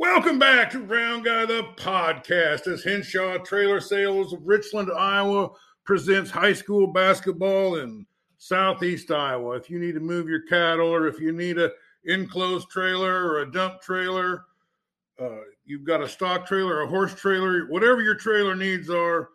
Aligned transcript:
Welcome 0.00 0.38
back 0.38 0.70
to 0.70 0.78
Round 0.78 1.26
Guy 1.26 1.44
the 1.44 1.62
podcast 1.76 2.66
as 2.66 2.82
Henshaw 2.82 3.36
Trailer 3.36 3.80
Sales 3.80 4.32
of 4.32 4.40
Richland, 4.46 4.90
Iowa 4.90 5.50
presents 5.84 6.30
high 6.30 6.54
school 6.54 6.86
basketball 6.86 7.76
in 7.76 8.06
southeast 8.38 9.10
Iowa. 9.10 9.56
If 9.56 9.68
you 9.68 9.78
need 9.78 9.92
to 9.92 10.00
move 10.00 10.26
your 10.26 10.40
cattle 10.46 10.88
or 10.88 11.06
if 11.06 11.20
you 11.20 11.32
need 11.32 11.58
a 11.58 11.70
enclosed 12.06 12.70
trailer 12.70 13.26
or 13.26 13.40
a 13.40 13.52
dump 13.52 13.82
trailer, 13.82 14.46
uh, 15.20 15.40
you've 15.66 15.84
got 15.84 16.00
a 16.02 16.08
stock 16.08 16.46
trailer, 16.46 16.80
a 16.80 16.88
horse 16.88 17.14
trailer, 17.14 17.66
whatever 17.66 18.00
your 18.00 18.14
trailer 18.14 18.56
needs 18.56 18.88
are, 18.88 19.28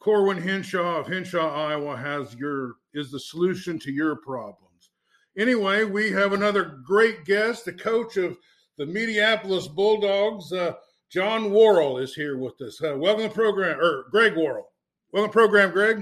Corwin 0.00 0.42
Henshaw 0.42 0.98
of 0.98 1.06
Henshaw, 1.06 1.48
Iowa 1.48 1.96
has 1.96 2.34
your 2.34 2.78
is 2.92 3.12
the 3.12 3.20
solution 3.20 3.78
to 3.78 3.92
your 3.92 4.16
problems. 4.16 4.90
Anyway, 5.38 5.84
we 5.84 6.10
have 6.10 6.32
another 6.32 6.80
great 6.84 7.24
guest, 7.24 7.66
the 7.66 7.72
coach 7.72 8.16
of 8.16 8.36
the 8.78 8.84
Mediapolis 8.84 9.72
Bulldogs. 9.72 10.52
Uh, 10.52 10.74
John 11.10 11.52
Worrell 11.52 11.98
is 11.98 12.14
here 12.14 12.36
with 12.36 12.60
us. 12.60 12.80
Uh, 12.82 12.96
welcome 12.96 13.22
to 13.22 13.28
the 13.28 13.34
program, 13.34 13.78
or 13.80 14.06
Greg 14.10 14.36
Worrell. 14.36 14.72
Welcome 15.12 15.30
to 15.30 15.32
the 15.32 15.40
program, 15.40 15.70
Greg. 15.70 15.96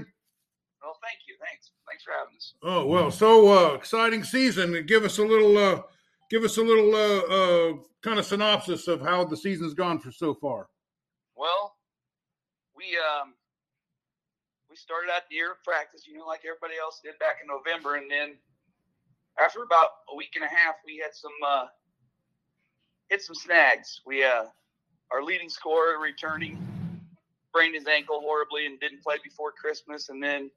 Well, 0.81 0.97
thank 1.01 1.19
you. 1.27 1.35
Thanks. 1.39 1.71
Thanks 1.87 2.03
for 2.03 2.11
having 2.11 2.35
us. 2.35 2.53
Oh 2.63 2.85
well, 2.85 3.11
so 3.11 3.71
uh, 3.71 3.73
exciting 3.75 4.23
season. 4.23 4.85
Give 4.87 5.03
us 5.03 5.19
a 5.19 5.23
little, 5.23 5.57
uh, 5.57 5.81
give 6.29 6.43
us 6.43 6.57
a 6.57 6.63
little 6.63 6.93
uh, 6.95 7.19
uh, 7.33 7.73
kind 8.01 8.19
of 8.19 8.25
synopsis 8.25 8.87
of 8.87 9.01
how 9.01 9.23
the 9.23 9.37
season's 9.37 9.73
gone 9.73 9.99
for 9.99 10.11
so 10.11 10.33
far. 10.33 10.67
Well, 11.35 11.75
we 12.75 12.97
um, 12.97 13.35
we 14.69 14.75
started 14.75 15.11
out 15.15 15.23
the 15.29 15.35
year 15.35 15.51
of 15.51 15.63
practice, 15.63 16.07
you 16.07 16.17
know, 16.17 16.25
like 16.25 16.41
everybody 16.45 16.79
else 16.81 16.99
did 17.03 17.17
back 17.19 17.37
in 17.41 17.47
November, 17.47 17.95
and 17.95 18.09
then 18.09 18.35
after 19.39 19.63
about 19.63 19.89
a 20.11 20.15
week 20.15 20.33
and 20.35 20.43
a 20.43 20.47
half, 20.47 20.75
we 20.85 20.97
had 20.97 21.13
some 21.13 21.31
uh, 21.45 21.65
hit 23.09 23.21
some 23.21 23.35
snags. 23.35 24.01
We 24.05 24.23
uh, 24.23 24.45
our 25.11 25.23
leading 25.23 25.49
scorer 25.49 25.99
returning 25.99 26.57
sprained 27.49 27.75
his 27.75 27.87
ankle 27.87 28.19
horribly 28.19 28.65
and 28.65 28.79
didn't 28.79 29.01
play 29.03 29.15
before 29.23 29.51
Christmas, 29.51 30.09
and 30.09 30.21
then 30.21 30.51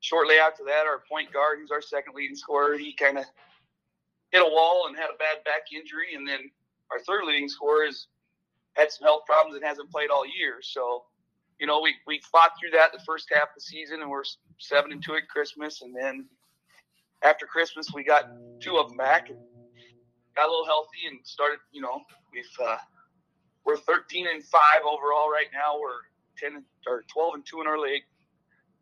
shortly 0.00 0.36
after 0.36 0.64
that, 0.64 0.86
our 0.86 1.02
point 1.10 1.32
guard, 1.32 1.58
who's 1.60 1.70
our 1.70 1.82
second 1.82 2.14
leading 2.14 2.36
scorer, 2.36 2.76
he 2.76 2.92
kind 2.92 3.18
of 3.18 3.24
hit 4.30 4.42
a 4.42 4.48
wall 4.48 4.86
and 4.86 4.96
had 4.96 5.10
a 5.10 5.18
bad 5.18 5.42
back 5.44 5.72
injury, 5.74 6.14
and 6.14 6.26
then 6.28 6.50
our 6.92 7.00
third 7.00 7.24
leading 7.24 7.48
scorer 7.48 7.86
has 7.86 8.06
had 8.74 8.90
some 8.90 9.04
health 9.04 9.22
problems 9.26 9.56
and 9.56 9.64
hasn't 9.64 9.90
played 9.90 10.10
all 10.10 10.24
year. 10.24 10.58
So, 10.62 11.04
you 11.58 11.66
know, 11.66 11.80
we, 11.80 11.94
we 12.06 12.20
fought 12.30 12.52
through 12.58 12.70
that 12.70 12.92
the 12.92 13.02
first 13.04 13.28
half 13.32 13.48
of 13.48 13.54
the 13.56 13.60
season, 13.60 14.00
and 14.02 14.10
we're 14.10 14.22
seven 14.58 14.92
and 14.92 15.02
two 15.02 15.14
at 15.14 15.28
Christmas, 15.28 15.82
and 15.82 15.94
then 15.94 16.26
after 17.22 17.44
Christmas, 17.44 17.92
we 17.92 18.04
got 18.04 18.30
two 18.60 18.78
of 18.78 18.88
them 18.88 18.96
back 18.96 19.28
and 19.30 19.38
got 20.40 20.48
a 20.48 20.50
little 20.50 20.64
healthy 20.64 21.06
and 21.08 21.18
started. 21.24 21.58
You 21.72 21.82
know, 21.82 22.00
we've 22.32 22.44
uh, 22.64 22.78
we're 23.64 23.76
13 23.76 24.26
and 24.32 24.42
five 24.44 24.80
overall 24.84 25.30
right 25.30 25.48
now. 25.52 25.78
We're 25.78 26.00
10 26.38 26.64
or 26.86 27.04
12 27.08 27.34
and 27.34 27.46
two 27.46 27.60
in 27.60 27.66
our 27.66 27.78
league. 27.78 28.02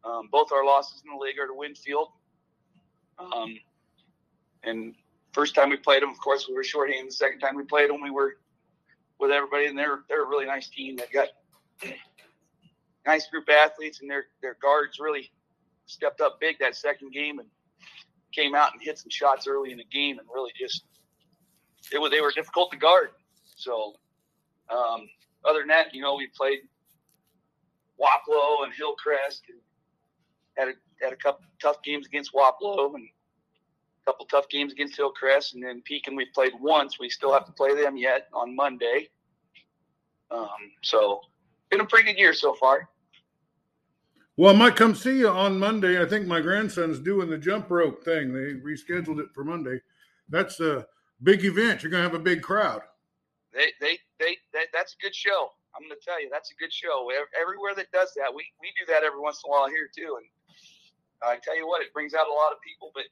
Um, 0.04 0.28
both 0.30 0.52
our 0.52 0.64
losses 0.64 1.02
in 1.04 1.10
the 1.10 1.22
league 1.22 1.38
are 1.38 1.48
to 1.48 1.54
Winfield. 1.54 2.08
Um, 3.18 3.58
and 4.62 4.94
first 5.32 5.56
time 5.56 5.70
we 5.70 5.76
played 5.76 6.02
them, 6.02 6.10
of 6.10 6.20
course, 6.20 6.46
we 6.48 6.54
were 6.54 6.62
shorthanded. 6.62 7.08
The 7.08 7.14
second 7.14 7.40
time 7.40 7.56
we 7.56 7.64
played 7.64 7.90
them, 7.90 8.00
we 8.00 8.10
were 8.10 8.36
with 9.18 9.32
everybody, 9.32 9.66
and 9.66 9.76
they're 9.76 10.00
they're 10.08 10.24
a 10.24 10.28
really 10.28 10.46
nice 10.46 10.68
team. 10.68 10.96
They've 10.96 11.10
got 11.12 11.28
nice 13.04 13.26
group 13.28 13.48
of 13.48 13.54
athletes, 13.54 14.00
and 14.00 14.08
their 14.08 14.26
their 14.40 14.56
guards 14.62 15.00
really 15.00 15.32
stepped 15.86 16.20
up 16.20 16.38
big 16.38 16.58
that 16.60 16.76
second 16.76 17.12
game 17.12 17.40
and 17.40 17.48
came 18.30 18.54
out 18.54 18.72
and 18.72 18.80
hit 18.80 18.98
some 18.98 19.10
shots 19.10 19.48
early 19.48 19.72
in 19.72 19.78
the 19.78 19.86
game, 19.90 20.20
and 20.20 20.28
really 20.32 20.52
just 20.56 20.84
it 21.92 21.98
was 21.98 22.10
they 22.10 22.20
were 22.20 22.32
difficult 22.32 22.70
to 22.72 22.76
guard. 22.76 23.10
So 23.56 23.94
um, 24.70 25.08
other 25.44 25.60
than 25.60 25.68
that, 25.68 25.94
you 25.94 26.02
know, 26.02 26.14
we 26.14 26.28
played 26.36 26.60
Wapello 28.00 28.64
and 28.64 28.72
Hillcrest, 28.72 29.42
and 29.48 29.58
had 30.56 30.68
a 30.68 31.04
had 31.04 31.12
a 31.12 31.16
couple 31.16 31.44
tough 31.60 31.82
games 31.82 32.06
against 32.06 32.32
Wapello 32.32 32.94
and 32.94 33.04
a 33.04 34.10
couple 34.10 34.26
tough 34.26 34.48
games 34.48 34.72
against 34.72 34.96
Hillcrest, 34.96 35.54
and 35.54 35.62
then 35.62 35.82
Pekin 35.82 36.16
we 36.16 36.26
played 36.34 36.52
once. 36.60 36.98
We 36.98 37.08
still 37.10 37.32
have 37.32 37.46
to 37.46 37.52
play 37.52 37.74
them 37.74 37.96
yet 37.96 38.28
on 38.32 38.54
Monday. 38.54 39.08
Um, 40.30 40.48
so, 40.82 41.20
been 41.70 41.80
a 41.80 41.86
pretty 41.86 42.12
good 42.12 42.18
year 42.18 42.34
so 42.34 42.54
far. 42.54 42.88
Well, 44.36 44.54
I 44.54 44.56
might 44.56 44.76
come 44.76 44.94
see 44.94 45.18
you 45.18 45.28
on 45.28 45.58
Monday. 45.58 46.00
I 46.00 46.06
think 46.06 46.26
my 46.26 46.40
grandson's 46.40 47.00
doing 47.00 47.28
the 47.28 47.38
jump 47.38 47.70
rope 47.70 48.04
thing. 48.04 48.32
They 48.32 48.54
rescheduled 48.54 49.18
it 49.18 49.30
for 49.34 49.42
Monday. 49.42 49.80
That's 50.28 50.60
a 50.60 50.86
big 51.22 51.44
event. 51.44 51.82
You're 51.82 51.90
going 51.90 52.02
to 52.02 52.08
have 52.08 52.18
a 52.18 52.22
big 52.22 52.42
crowd. 52.42 52.82
They, 53.52 53.72
they, 53.80 53.98
they, 54.18 54.36
they 54.52 54.64
that's 54.72 54.94
a 54.94 55.02
good 55.02 55.14
show. 55.14 55.50
I'm 55.74 55.82
going 55.82 55.98
to 55.98 56.04
tell 56.04 56.20
you, 56.20 56.28
that's 56.30 56.50
a 56.50 56.54
good 56.54 56.72
show. 56.72 57.08
Everywhere 57.40 57.74
that 57.76 57.90
does 57.92 58.12
that, 58.16 58.34
we, 58.34 58.44
we 58.60 58.72
do 58.78 58.90
that 58.92 59.04
every 59.04 59.20
once 59.20 59.40
in 59.44 59.48
a 59.48 59.52
while 59.52 59.68
here 59.68 59.88
too. 59.94 60.18
And 60.18 60.26
I 61.22 61.36
tell 61.42 61.56
you 61.56 61.66
what, 61.66 61.82
it 61.82 61.92
brings 61.92 62.14
out 62.14 62.26
a 62.26 62.32
lot 62.32 62.52
of 62.52 62.58
people. 62.60 62.90
But 62.94 63.04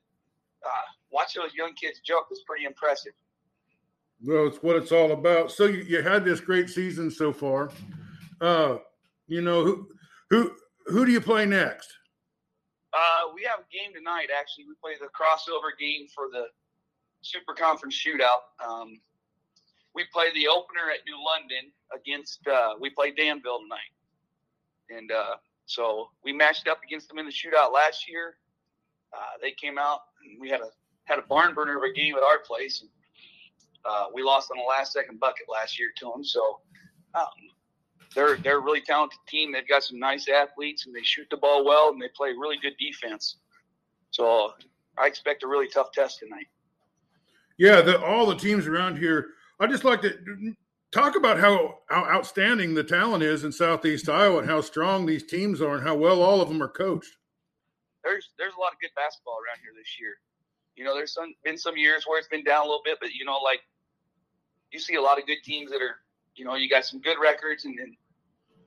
uh, 0.65 0.87
watch 1.11 1.35
those 1.35 1.55
young 1.55 1.75
kids 1.75 2.01
jump 2.05 2.27
is 2.33 2.43
pretty 2.47 2.65
impressive. 2.65 3.13
Well, 4.25 4.47
it's 4.47 4.63
what 4.63 4.77
it's 4.77 4.93
all 4.93 5.13
about. 5.13 5.53
So 5.53 5.67
you, 5.67 5.83
you 5.83 6.03
had 6.03 6.25
this 6.25 6.41
great 6.41 6.71
season 6.71 7.11
so 7.11 7.33
far. 7.33 7.71
Uh, 8.41 8.79
you 9.27 9.43
know 9.43 9.65
who 9.65 9.89
who 10.31 10.53
who 10.87 11.05
do 11.05 11.13
you 11.13 11.21
play 11.21 11.47
next? 11.47 11.93
Uh, 12.93 13.33
we 13.35 13.43
have 13.43 13.61
a 13.61 13.69
game 13.73 13.93
tonight. 13.95 14.29
Actually, 14.37 14.65
we 14.65 14.75
play 14.81 14.93
the 14.99 15.09
crossover 15.09 15.77
game 15.79 16.07
for 16.15 16.29
the 16.33 16.47
Super 17.27 17.55
Conference 17.55 17.95
Shootout. 17.95 18.67
Um, 18.67 19.01
we 19.95 20.05
play 20.13 20.33
the 20.35 20.49
opener 20.49 20.91
at 20.93 21.01
New 21.07 21.19
London 21.25 21.73
against. 21.95 22.47
Uh, 22.47 22.75
we 22.81 22.91
play 22.91 23.11
Danville 23.11 23.61
tonight, 23.61 23.93
and 24.91 25.11
uh, 25.11 25.37
so 25.67 26.11
we 26.25 26.33
matched 26.33 26.69
up 26.69 26.81
against 26.85 27.09
them 27.09 27.19
in 27.19 27.27
the 27.27 27.33
shootout 27.33 27.73
last 27.73 28.09
year. 28.09 28.37
Uh, 29.13 29.39
they 29.43 29.53
came 29.53 29.79
out 29.79 30.01
and 30.25 30.41
we 30.41 30.49
had 30.49 30.61
a 30.61 30.71
had 31.05 31.19
a 31.19 31.23
barn 31.23 31.55
burner 31.55 31.77
of 31.77 31.83
a 31.83 31.93
game 31.93 32.17
at 32.17 32.23
our 32.23 32.39
place. 32.39 32.83
And, 32.83 32.91
uh, 33.85 34.07
we 34.13 34.23
lost 34.23 34.51
on 34.51 34.59
the 34.59 34.65
last 34.65 34.93
second 34.93 35.21
bucket 35.21 35.47
last 35.51 35.79
year 35.79 35.91
to 35.97 36.07
them. 36.07 36.25
So 36.25 36.61
um, 37.15 37.27
they're 38.15 38.37
they're 38.37 38.59
a 38.59 38.63
really 38.63 38.81
talented 38.81 39.19
team. 39.29 39.53
They've 39.53 39.69
got 39.69 39.85
some 39.85 39.99
nice 39.99 40.29
athletes 40.29 40.87
and 40.87 40.95
they 40.95 41.03
shoot 41.03 41.29
the 41.31 41.37
ball 41.37 41.65
well 41.65 41.91
and 41.91 42.01
they 42.01 42.09
play 42.17 42.31
really 42.31 42.59
good 42.61 42.77
defense. 42.79 43.37
So 44.11 44.53
I 44.99 45.07
expect 45.07 45.43
a 45.43 45.47
really 45.49 45.69
tough 45.69 45.93
test 45.93 46.19
tonight. 46.19 46.47
Yeah, 47.59 47.81
the, 47.81 48.03
all 48.03 48.27
the 48.27 48.37
teams 48.37 48.67
around 48.67 48.99
here. 48.99 49.29
I 49.59 49.67
just 49.67 49.85
like 49.85 50.03
to 50.03 50.15
talk 50.93 51.17
about 51.17 51.39
how, 51.39 51.79
how 51.89 52.05
outstanding 52.05 52.75
the 52.75 52.85
talent 52.85 53.23
is 53.23 53.45
in 53.45 53.53
Southeast 53.53 54.09
Iowa 54.09 54.39
and 54.39 54.49
how 54.49 54.61
strong 54.61 55.07
these 55.07 55.25
teams 55.25 55.61
are 55.63 55.77
and 55.77 55.87
how 55.87 55.97
well 55.97 56.23
all 56.23 56.41
of 56.41 56.49
them 56.49 56.63
are 56.63 56.69
coached. 56.69 57.17
There's 58.05 58.31
there's 58.39 58.55
a 58.57 58.61
lot 58.61 58.73
of 58.73 58.79
good 58.81 58.95
basketball 58.95 59.39
around 59.43 59.59
here 59.63 59.73
this 59.77 59.99
year. 59.99 60.15
You 60.77 60.85
know, 60.85 60.95
there's 60.95 61.13
some 61.13 61.35
been 61.45 61.59
some 61.59 61.77
years 61.77 62.05
where 62.07 62.19
it's 62.19 62.29
been 62.29 62.45
down 62.45 62.63
a 62.63 62.65
little 62.65 62.83
bit, 62.85 62.99
but 63.01 63.13
you 63.13 63.25
know, 63.25 63.39
like 63.43 63.61
you 64.71 64.79
see 64.79 64.95
a 64.95 65.03
lot 65.03 65.19
of 65.19 65.27
good 65.27 65.43
teams 65.43 65.71
that 65.73 65.83
are, 65.83 65.97
you 66.37 66.45
know, 66.45 66.55
you 66.55 66.69
got 66.69 66.85
some 66.85 67.01
good 67.01 67.17
records 67.21 67.65
and 67.65 67.77
then 67.77 67.97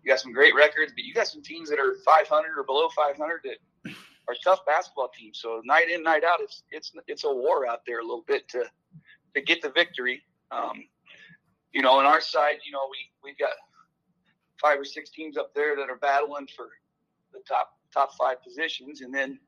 you 0.03 0.09
got 0.09 0.19
some 0.19 0.33
great 0.33 0.56
records, 0.56 0.91
but 0.94 1.03
you 1.06 1.13
got 1.13 1.27
some 1.27 1.41
teams 1.41 1.69
that 1.69 1.79
are 1.79 1.95
500 2.03 2.57
or 2.57 2.63
below 2.63 2.89
500 2.89 3.41
that 3.45 3.94
are 4.27 4.35
tough 4.44 4.66
basketball 4.66 5.09
teams. 5.17 5.39
So 5.39 5.61
night 5.63 5.89
in, 5.89 6.03
night 6.03 6.23
out, 6.23 6.41
it's 6.41 6.63
it's 6.71 6.91
it's 7.07 7.23
a 7.23 7.33
war 7.33 7.67
out 7.67 7.81
there 7.88 8.00
a 8.00 8.03
little 8.03 8.25
bit 8.27 8.47
to 8.50 8.66
to 9.35 9.41
get 9.41 9.62
the 9.62 9.69
victory. 9.69 10.22
Um, 10.51 10.84
you 11.72 11.81
know, 11.81 11.94
on 11.94 12.06
our 12.06 12.22
side, 12.22 12.57
you 12.66 12.72
know, 12.72 12.88
we 12.90 12.97
we've 13.23 13.38
got 13.38 13.51
five 14.62 14.79
or 14.79 14.85
six 14.85 15.09
teams 15.09 15.38
up 15.38 15.53
there 15.53 15.75
that 15.75 15.90
are 15.90 15.97
battling 15.97 16.47
for 16.56 16.67
the 17.34 17.39
top 17.47 17.78
top 17.94 18.12
five 18.18 18.41
positions, 18.44 19.01
and 19.01 19.13
then 19.13 19.39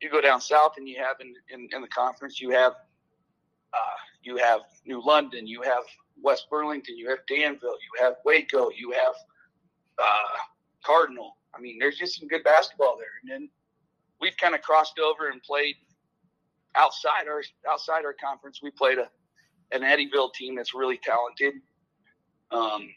you 0.00 0.10
go 0.10 0.20
down 0.20 0.40
south 0.40 0.74
and 0.76 0.88
you 0.88 0.96
have 0.98 1.16
in 1.20 1.34
in, 1.50 1.68
in 1.72 1.80
the 1.80 1.88
conference 1.88 2.40
you 2.40 2.50
have 2.50 2.72
uh, 3.72 3.96
you 4.22 4.36
have 4.36 4.60
New 4.86 5.04
London, 5.04 5.46
you 5.46 5.62
have 5.62 5.82
West 6.22 6.46
Burlington, 6.50 6.96
you 6.96 7.08
have 7.08 7.18
Danville, 7.28 7.76
you 7.80 8.04
have 8.04 8.16
Waco, 8.24 8.70
you 8.70 8.92
have 8.92 9.14
uh, 9.98 10.38
Cardinal. 10.84 11.36
I 11.54 11.60
mean, 11.60 11.78
there's 11.78 11.98
just 11.98 12.18
some 12.18 12.28
good 12.28 12.44
basketball 12.44 12.96
there, 12.98 13.08
and 13.22 13.30
then 13.30 13.48
we've 14.20 14.36
kind 14.36 14.54
of 14.54 14.62
crossed 14.62 14.98
over 14.98 15.30
and 15.30 15.42
played 15.42 15.76
outside 16.74 17.28
our 17.28 17.42
outside 17.70 18.04
our 18.04 18.14
conference. 18.14 18.60
We 18.62 18.70
played 18.70 18.98
a 18.98 19.08
an 19.74 19.82
Eddyville 19.82 20.32
team 20.32 20.54
that's 20.54 20.74
really 20.74 20.98
talented. 20.98 21.54
Um, 22.50 22.88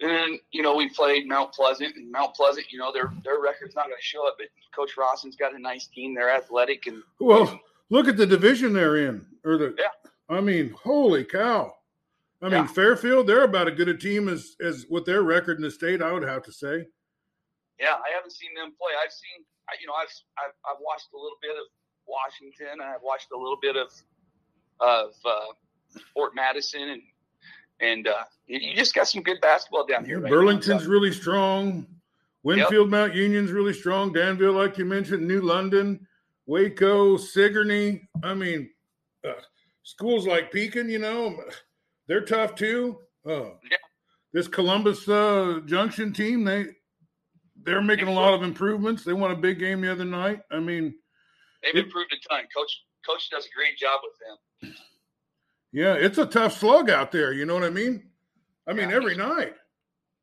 and 0.00 0.10
then, 0.10 0.38
you 0.50 0.62
know, 0.62 0.76
we 0.76 0.88
played 0.90 1.26
Mount 1.26 1.52
Pleasant, 1.52 1.96
and 1.96 2.10
Mount 2.10 2.34
Pleasant, 2.34 2.70
you 2.70 2.78
know, 2.78 2.92
their 2.92 3.12
their 3.24 3.40
record's 3.40 3.74
not 3.74 3.86
going 3.86 3.96
to 3.96 4.02
show 4.02 4.26
it, 4.28 4.34
but 4.38 4.46
Coach 4.74 4.96
Rawson's 4.96 5.36
got 5.36 5.54
a 5.54 5.58
nice 5.58 5.86
team. 5.86 6.14
They're 6.14 6.34
athletic 6.34 6.86
and 6.86 7.02
well, 7.18 7.58
look 7.88 8.08
at 8.08 8.16
the 8.16 8.26
division 8.26 8.72
they're 8.72 8.96
in, 9.08 9.24
or 9.44 9.56
the 9.56 9.74
yeah. 9.78 10.10
I 10.28 10.40
mean, 10.40 10.74
holy 10.82 11.24
cow! 11.24 11.72
I 12.42 12.48
mean. 12.50 12.66
Fairfield, 12.66 13.26
they're 13.26 13.44
about 13.44 13.68
as 13.68 13.76
good 13.76 13.88
a 13.88 13.96
team 13.96 14.28
as 14.28 14.56
as 14.60 14.86
with 14.90 15.06
their 15.06 15.22
record 15.22 15.56
in 15.56 15.62
the 15.62 15.70
state. 15.70 16.02
I 16.02 16.12
would 16.12 16.24
have 16.24 16.42
to 16.44 16.52
say. 16.52 16.86
Yeah, 17.80 17.96
I 17.96 18.12
haven't 18.14 18.32
seen 18.32 18.50
them 18.54 18.72
play. 18.80 18.92
I've 19.02 19.12
seen, 19.12 19.44
you 19.80 19.86
know, 19.86 19.94
I've 19.94 20.12
I've, 20.38 20.56
I've 20.64 20.80
watched 20.80 21.08
a 21.14 21.16
little 21.16 21.38
bit 21.40 21.56
of 21.56 21.66
Washington. 22.06 22.80
I've 22.82 23.02
watched 23.02 23.28
a 23.32 23.38
little 23.38 23.58
bit 23.60 23.76
of 23.76 23.88
of 24.80 25.12
uh, 25.24 26.00
Fort 26.14 26.34
Madison, 26.34 26.88
and 26.88 27.02
and 27.80 28.08
uh, 28.08 28.24
you 28.46 28.74
just 28.74 28.94
got 28.94 29.08
some 29.08 29.22
good 29.22 29.40
basketball 29.40 29.86
down 29.86 30.04
here. 30.04 30.20
Right 30.20 30.30
Burlington's 30.30 30.84
now, 30.84 30.90
really 30.90 31.12
strong. 31.12 31.86
Winfield, 32.42 32.86
yep. 32.86 32.90
Mount 32.90 33.14
Union's 33.14 33.50
really 33.50 33.72
strong. 33.72 34.12
Danville, 34.12 34.52
like 34.52 34.78
you 34.78 34.84
mentioned, 34.84 35.26
New 35.26 35.40
London, 35.40 36.06
Waco, 36.46 37.16
Sigourney. 37.16 38.02
I 38.22 38.34
mean, 38.34 38.70
uh, 39.26 39.32
schools 39.82 40.28
like 40.28 40.52
Pekin, 40.52 40.88
you 40.88 41.00
know, 41.00 41.42
they're 42.06 42.24
tough 42.24 42.54
too. 42.54 42.98
Uh, 43.26 43.50
yeah. 43.68 43.78
This 44.32 44.46
Columbus 44.46 45.08
uh, 45.08 45.60
Junction 45.66 46.12
team, 46.12 46.44
they 46.44 46.66
they're 47.64 47.82
making 47.82 48.06
a 48.06 48.12
lot 48.12 48.34
of 48.34 48.42
improvements. 48.42 49.02
They 49.02 49.12
won 49.12 49.32
a 49.32 49.36
big 49.36 49.58
game 49.58 49.80
the 49.80 49.90
other 49.90 50.04
night. 50.04 50.40
I 50.50 50.60
mean, 50.60 50.94
they've 51.62 51.74
it, 51.74 51.86
improved 51.86 52.12
a 52.12 52.28
ton. 52.28 52.44
Coach 52.54 52.84
Coach 53.04 53.28
does 53.30 53.46
a 53.46 53.56
great 53.56 53.76
job 53.76 54.00
with 54.04 54.14
them. 54.20 54.36
Yeah, 55.72 55.94
it's 55.94 56.18
a 56.18 56.26
tough 56.26 56.58
slug 56.58 56.88
out 56.88 57.12
there. 57.12 57.32
You 57.32 57.44
know 57.44 57.54
what 57.54 57.64
I 57.64 57.70
mean? 57.70 58.02
I 58.66 58.72
mean, 58.72 58.88
yeah. 58.90 58.96
every 58.96 59.16
night. 59.16 59.54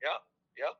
Yeah, 0.01 0.19
yeah. 0.57 0.73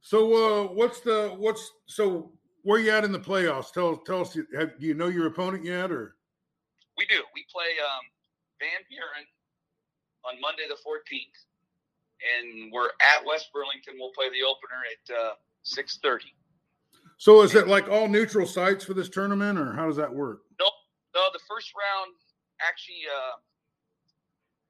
So, 0.00 0.32
uh, 0.32 0.72
what's 0.72 1.00
the 1.00 1.34
what's 1.36 1.70
so 1.86 2.32
where 2.62 2.80
you 2.80 2.90
at 2.90 3.04
in 3.04 3.12
the 3.12 3.20
playoffs? 3.20 3.72
Tell 3.72 3.96
tell 3.98 4.22
us. 4.22 4.36
Have, 4.56 4.78
do 4.80 4.86
you 4.86 4.94
know 4.94 5.08
your 5.08 5.26
opponent 5.26 5.64
yet, 5.64 5.92
or? 5.92 6.16
We 6.96 7.06
do. 7.06 7.22
We 7.34 7.44
play 7.52 7.76
um, 7.84 8.04
Van 8.60 8.80
Buren 8.88 9.26
on 10.24 10.40
Monday 10.40 10.62
the 10.68 10.76
14th, 10.76 11.44
and 12.38 12.72
we're 12.72 12.86
at 12.86 13.26
West 13.26 13.50
Burlington. 13.52 13.94
We'll 13.98 14.12
play 14.12 14.30
the 14.30 14.46
opener 14.46 14.80
at 14.88 15.14
uh, 15.14 15.34
6:30. 15.66 16.32
So, 17.18 17.42
is 17.42 17.54
it 17.54 17.68
like 17.68 17.88
all 17.88 18.08
neutral 18.08 18.46
sites 18.46 18.84
for 18.84 18.94
this 18.94 19.08
tournament, 19.08 19.58
or 19.58 19.72
how 19.74 19.86
does 19.86 19.96
that 19.96 20.12
work? 20.12 20.40
No, 20.58 20.70
no. 21.14 21.24
The 21.32 21.40
first 21.48 21.70
round 21.76 22.14
actually. 22.60 23.04
Uh, 23.08 23.38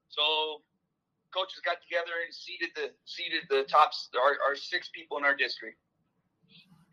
so 0.08 0.62
coaches 1.34 1.60
got 1.64 1.82
together 1.82 2.22
and 2.24 2.32
seated 2.32 2.70
the 2.76 2.94
seated 3.04 3.42
the 3.50 3.64
tops 3.64 4.08
our, 4.14 4.38
our 4.46 4.54
six 4.54 4.88
people 4.94 5.18
in 5.18 5.24
our 5.24 5.34
district, 5.34 5.78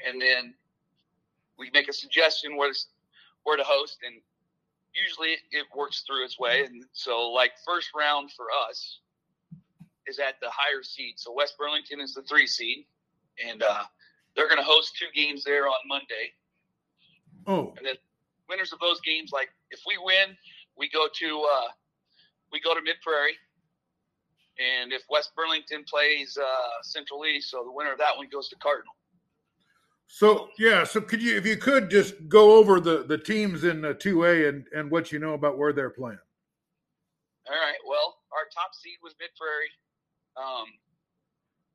and 0.05 0.19
then 0.21 0.53
we 1.57 1.69
make 1.73 1.87
a 1.87 1.93
suggestion 1.93 2.57
where 2.57 2.73
to, 2.73 2.79
where 3.43 3.57
to 3.57 3.63
host, 3.63 3.99
and 4.03 4.19
usually 4.93 5.37
it 5.51 5.65
works 5.75 6.03
through 6.07 6.25
its 6.25 6.39
way. 6.39 6.65
And 6.65 6.83
so, 6.93 7.29
like 7.29 7.51
first 7.65 7.89
round 7.95 8.31
for 8.31 8.47
us 8.67 8.99
is 10.07 10.17
at 10.19 10.39
the 10.41 10.49
higher 10.49 10.81
seed. 10.81 11.15
So 11.17 11.31
West 11.31 11.55
Burlington 11.57 12.01
is 12.01 12.13
the 12.13 12.23
three 12.23 12.47
seed, 12.47 12.85
and 13.45 13.61
uh, 13.61 13.83
they're 14.35 14.47
going 14.47 14.57
to 14.57 14.63
host 14.63 14.97
two 14.97 15.05
games 15.13 15.43
there 15.43 15.67
on 15.67 15.75
Monday. 15.87 16.33
Oh, 17.47 17.73
and 17.77 17.85
then 17.85 17.95
winners 18.49 18.73
of 18.73 18.79
those 18.79 18.99
games, 19.01 19.31
like 19.31 19.49
if 19.69 19.81
we 19.85 19.97
win, 20.03 20.35
we 20.81 20.89
go 20.89 21.05
to 21.13 21.47
uh, 21.55 21.69
we 22.51 22.59
go 22.59 22.73
to 22.73 22.81
Mid 22.81 22.95
Prairie. 23.03 23.37
And 24.59 24.91
if 24.91 25.03
West 25.09 25.31
Burlington 25.35 25.85
plays 25.87 26.37
uh, 26.37 26.83
Central 26.83 27.25
East, 27.25 27.49
so 27.51 27.63
the 27.63 27.71
winner 27.71 27.93
of 27.93 27.99
that 27.99 28.17
one 28.17 28.27
goes 28.29 28.49
to 28.49 28.55
Cardinal. 28.57 28.93
So 30.07 30.49
yeah, 30.59 30.83
so 30.83 30.99
could 30.99 31.21
you, 31.21 31.37
if 31.37 31.45
you 31.45 31.55
could, 31.55 31.89
just 31.89 32.27
go 32.27 32.55
over 32.55 32.81
the 32.81 33.03
the 33.03 33.17
teams 33.17 33.63
in 33.63 33.95
two 33.99 34.25
A 34.25 34.49
and 34.49 34.65
and 34.75 34.91
what 34.91 35.11
you 35.11 35.19
know 35.19 35.33
about 35.33 35.57
where 35.57 35.71
they're 35.71 35.89
playing. 35.89 36.19
All 37.47 37.55
right. 37.55 37.79
Well, 37.87 38.17
our 38.33 38.49
top 38.53 38.73
seed 38.73 38.97
was 39.01 39.13
Mid 39.21 39.29
Prairie. 39.37 39.71
Um, 40.35 40.67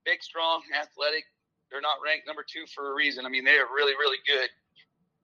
big, 0.05 0.23
strong, 0.23 0.63
athletic. 0.75 1.25
They're 1.71 1.81
not 1.81 1.99
ranked 2.05 2.27
number 2.27 2.45
two 2.47 2.67
for 2.75 2.93
a 2.93 2.95
reason. 2.95 3.25
I 3.25 3.31
mean, 3.31 3.45
they 3.45 3.57
are 3.57 3.73
really, 3.75 3.95
really 3.95 4.19
good. 4.27 4.51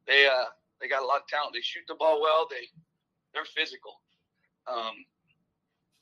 They 0.06 0.26
uh 0.26 0.48
they 0.80 0.88
got 0.88 1.02
a 1.02 1.06
lot 1.06 1.20
of 1.20 1.26
talent. 1.28 1.52
They 1.54 1.60
shoot 1.60 1.84
the 1.86 1.94
ball 1.94 2.20
well. 2.20 2.48
They 2.50 2.66
they're 3.34 3.48
physical. 3.56 4.00
Um, 4.66 5.04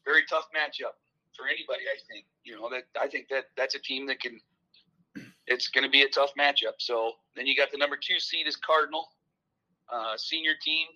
very 0.04 0.22
tough 0.28 0.48
matchup 0.54 0.98
for 1.36 1.46
anybody. 1.46 1.86
I 1.86 1.98
think 2.10 2.26
you 2.44 2.58
know 2.58 2.68
that 2.70 2.84
I 3.00 3.08
think 3.08 3.28
that 3.30 3.44
that's 3.56 3.74
a 3.74 3.80
team 3.80 4.06
that 4.06 4.20
can. 4.20 4.40
It's 5.46 5.68
going 5.68 5.84
to 5.84 5.90
be 5.90 6.02
a 6.02 6.08
tough 6.08 6.30
matchup. 6.38 6.78
So 6.78 7.12
then 7.34 7.46
you 7.46 7.56
got 7.56 7.72
the 7.72 7.78
number 7.78 7.96
two 7.96 8.20
seed 8.20 8.46
is 8.46 8.54
Cardinal, 8.56 9.08
uh, 9.92 10.16
senior 10.16 10.52
team. 10.62 10.86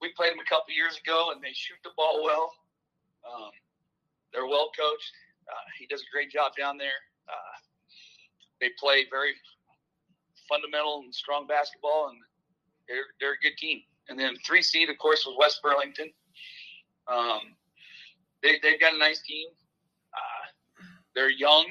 We 0.00 0.12
played 0.12 0.32
them 0.32 0.40
a 0.40 0.48
couple 0.48 0.74
years 0.74 0.98
ago, 0.98 1.30
and 1.32 1.40
they 1.42 1.54
shoot 1.54 1.78
the 1.84 1.90
ball 1.96 2.22
well. 2.22 2.52
Um, 3.24 3.50
they're 4.32 4.46
well 4.46 4.70
coached. 4.76 5.12
Uh, 5.48 5.66
he 5.78 5.86
does 5.86 6.02
a 6.02 6.10
great 6.12 6.30
job 6.30 6.52
down 6.58 6.76
there. 6.76 7.00
Uh, 7.28 7.56
they 8.60 8.70
play 8.78 9.06
very 9.10 9.32
fundamental 10.48 11.02
and 11.04 11.14
strong 11.14 11.46
basketball, 11.46 12.08
and 12.10 12.18
they're 12.88 13.08
they're 13.20 13.34
a 13.34 13.42
good 13.42 13.56
team. 13.56 13.82
And 14.08 14.18
then 14.18 14.34
three 14.44 14.62
seed, 14.62 14.88
of 14.90 14.98
course, 14.98 15.24
was 15.26 15.36
West 15.38 15.60
Burlington. 15.62 16.10
Um, 17.08 17.40
they, 18.42 18.58
they've 18.62 18.80
got 18.80 18.94
a 18.94 18.98
nice 18.98 19.22
team. 19.22 19.48
Uh, 20.12 20.82
they're 21.14 21.30
young. 21.30 21.66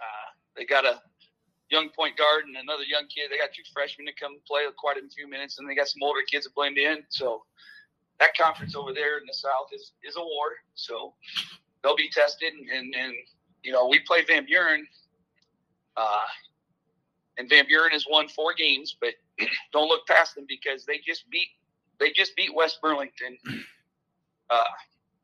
Uh, 0.00 0.28
they 0.56 0.64
got 0.64 0.84
a 0.84 1.00
young 1.70 1.88
point 1.90 2.16
guard 2.16 2.44
and 2.46 2.56
another 2.56 2.84
young 2.84 3.06
kid. 3.08 3.30
They 3.30 3.38
got 3.38 3.50
two 3.52 3.62
freshmen 3.72 4.06
to 4.06 4.12
come 4.12 4.38
play 4.46 4.62
quite 4.76 4.96
a 4.96 5.08
few 5.08 5.28
minutes, 5.28 5.58
and 5.58 5.68
they 5.68 5.74
got 5.74 5.88
some 5.88 6.02
older 6.02 6.20
kids 6.30 6.46
to 6.46 6.52
blend 6.54 6.78
in. 6.78 7.04
So 7.08 7.42
that 8.20 8.36
conference 8.36 8.74
over 8.74 8.92
there 8.92 9.18
in 9.18 9.26
the 9.26 9.34
South 9.34 9.68
is, 9.72 9.92
is 10.02 10.16
a 10.16 10.20
war. 10.20 10.56
So 10.74 11.14
they'll 11.82 11.96
be 11.96 12.10
tested. 12.10 12.52
And, 12.52 12.68
and, 12.70 12.94
and 12.94 13.14
you 13.62 13.72
know, 13.72 13.88
we 13.88 14.00
play 14.00 14.24
Van 14.24 14.46
Buren. 14.46 14.86
Uh, 15.96 16.26
and 17.38 17.48
Van 17.48 17.66
Buren 17.66 17.92
has 17.92 18.04
won 18.08 18.28
four 18.28 18.54
games, 18.54 18.96
but 19.00 19.14
don't 19.72 19.88
look 19.88 20.06
past 20.06 20.34
them 20.34 20.44
because 20.48 20.84
they 20.84 20.98
just 21.06 21.28
beat 21.30 21.48
they 21.98 22.12
just 22.12 22.36
beat 22.36 22.54
West 22.54 22.78
Burlington 22.80 23.36
uh, 24.50 24.64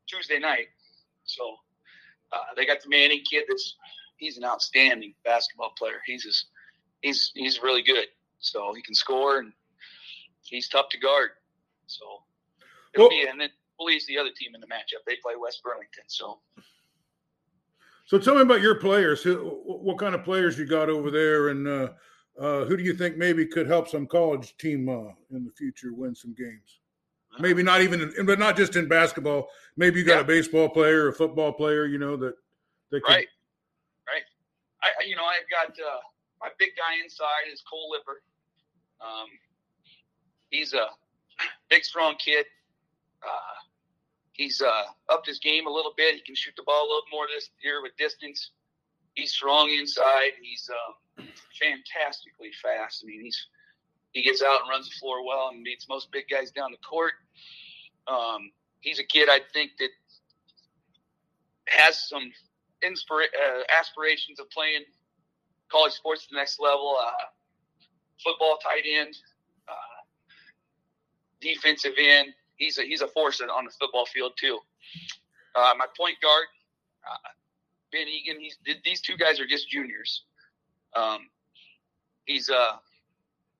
Tuesday 0.06 0.38
night. 0.38 0.66
So 1.24 1.56
uh, 2.32 2.38
they 2.56 2.66
got 2.66 2.82
the 2.82 2.88
Manning 2.88 3.22
kid. 3.28 3.44
That's 3.48 3.76
he's 4.16 4.36
an 4.36 4.44
outstanding 4.44 5.14
basketball 5.24 5.72
player. 5.78 6.00
He's 6.06 6.24
just, 6.24 6.46
he's 7.02 7.32
he's 7.34 7.62
really 7.62 7.82
good. 7.82 8.06
So 8.38 8.72
he 8.74 8.82
can 8.82 8.94
score 8.94 9.38
and 9.38 9.52
he's 10.42 10.68
tough 10.68 10.88
to 10.90 10.98
guard. 10.98 11.30
So 11.86 12.04
well, 12.96 13.08
be 13.08 13.26
and 13.28 13.40
then 13.40 13.50
Bully's 13.78 14.06
the 14.06 14.18
other 14.18 14.30
team 14.36 14.54
in 14.54 14.60
the 14.60 14.66
matchup. 14.66 15.04
They 15.06 15.16
play 15.22 15.34
West 15.38 15.62
Burlington. 15.62 16.04
So. 16.06 16.40
So 18.06 18.18
tell 18.18 18.34
me 18.34 18.42
about 18.42 18.60
your 18.60 18.74
players. 18.74 19.24
What 19.24 19.98
kind 19.98 20.14
of 20.14 20.24
players 20.24 20.58
you 20.58 20.66
got 20.66 20.90
over 20.90 21.10
there, 21.10 21.48
and 21.48 21.66
uh, 21.66 21.88
uh, 22.38 22.64
who 22.64 22.76
do 22.76 22.82
you 22.82 22.94
think 22.94 23.16
maybe 23.16 23.46
could 23.46 23.66
help 23.66 23.88
some 23.88 24.06
college 24.06 24.56
team 24.56 24.88
uh, 24.88 25.12
in 25.30 25.44
the 25.44 25.52
future 25.56 25.92
win 25.92 26.14
some 26.14 26.34
games? 26.34 26.80
Maybe 27.38 27.64
not 27.64 27.82
even, 27.82 28.12
in, 28.16 28.26
but 28.26 28.38
not 28.38 28.56
just 28.56 28.76
in 28.76 28.86
basketball. 28.86 29.48
Maybe 29.76 29.98
you 29.98 30.06
got 30.06 30.14
yeah. 30.14 30.20
a 30.20 30.24
baseball 30.24 30.68
player, 30.68 31.08
a 31.08 31.12
football 31.12 31.52
player, 31.52 31.84
you 31.86 31.98
know 31.98 32.16
that 32.16 32.34
they 32.92 33.00
can. 33.00 33.12
Right, 33.12 33.28
right. 34.06 34.22
I, 34.82 35.04
you 35.04 35.16
know, 35.16 35.24
I've 35.24 35.48
got 35.50 35.74
uh, 35.80 35.98
my 36.40 36.48
big 36.58 36.70
guy 36.76 37.02
inside 37.02 37.50
is 37.52 37.62
Cole 37.68 37.90
Lipper. 37.90 38.22
Um, 39.00 39.26
he's 40.50 40.74
a 40.74 40.86
big, 41.68 41.84
strong 41.84 42.14
kid. 42.24 42.46
Uh, 43.22 43.58
he's 44.32 44.60
uh, 44.60 44.82
upped 45.08 45.26
his 45.26 45.38
game 45.38 45.66
a 45.66 45.70
little 45.70 45.94
bit. 45.96 46.14
He 46.14 46.20
can 46.20 46.34
shoot 46.34 46.54
the 46.56 46.62
ball 46.62 46.84
a 46.84 46.88
little 46.88 47.02
more 47.10 47.26
this 47.34 47.50
year 47.62 47.82
with 47.82 47.96
distance. 47.96 48.50
He's 49.14 49.32
strong 49.32 49.70
inside. 49.70 50.32
He's 50.42 50.68
um, 50.70 51.26
fantastically 51.60 52.50
fast. 52.62 53.04
I 53.04 53.06
mean, 53.06 53.22
he's 53.22 53.46
he 54.12 54.22
gets 54.22 54.42
out 54.42 54.60
and 54.62 54.70
runs 54.70 54.88
the 54.88 54.94
floor 54.94 55.26
well 55.26 55.50
and 55.52 55.64
beats 55.64 55.88
most 55.88 56.10
big 56.12 56.24
guys 56.30 56.50
down 56.52 56.70
the 56.70 56.78
court. 56.78 57.14
Um, 58.06 58.52
he's 58.80 59.00
a 59.00 59.04
kid 59.04 59.28
I 59.28 59.40
think 59.52 59.72
that 59.78 59.90
has 61.66 62.08
some 62.08 62.30
inspira- 62.84 63.34
uh, 63.34 63.62
aspirations 63.76 64.38
of 64.38 64.48
playing 64.50 64.84
college 65.70 65.92
sports 65.92 66.24
at 66.24 66.30
the 66.30 66.36
next 66.36 66.60
level. 66.60 66.96
Uh, 67.00 67.24
football 68.22 68.58
tight 68.62 68.84
end, 68.88 69.16
uh, 69.68 70.00
defensive 71.40 71.94
end. 71.98 72.28
He's 72.56 72.78
a 72.78 72.82
he's 72.82 73.02
a 73.02 73.08
force 73.08 73.40
on 73.40 73.64
the 73.64 73.70
football 73.72 74.06
field 74.06 74.32
too. 74.38 74.58
Uh, 75.56 75.72
my 75.76 75.86
point 75.96 76.16
guard, 76.22 76.46
uh, 77.08 77.30
Ben 77.94 78.08
Egan. 78.08 78.40
He's 78.40 78.58
these 78.84 79.00
two 79.00 79.16
guys 79.16 79.38
are 79.38 79.46
just 79.46 79.70
juniors. 79.70 80.24
Um, 80.96 81.30
he's 82.26 82.50
uh 82.50 82.76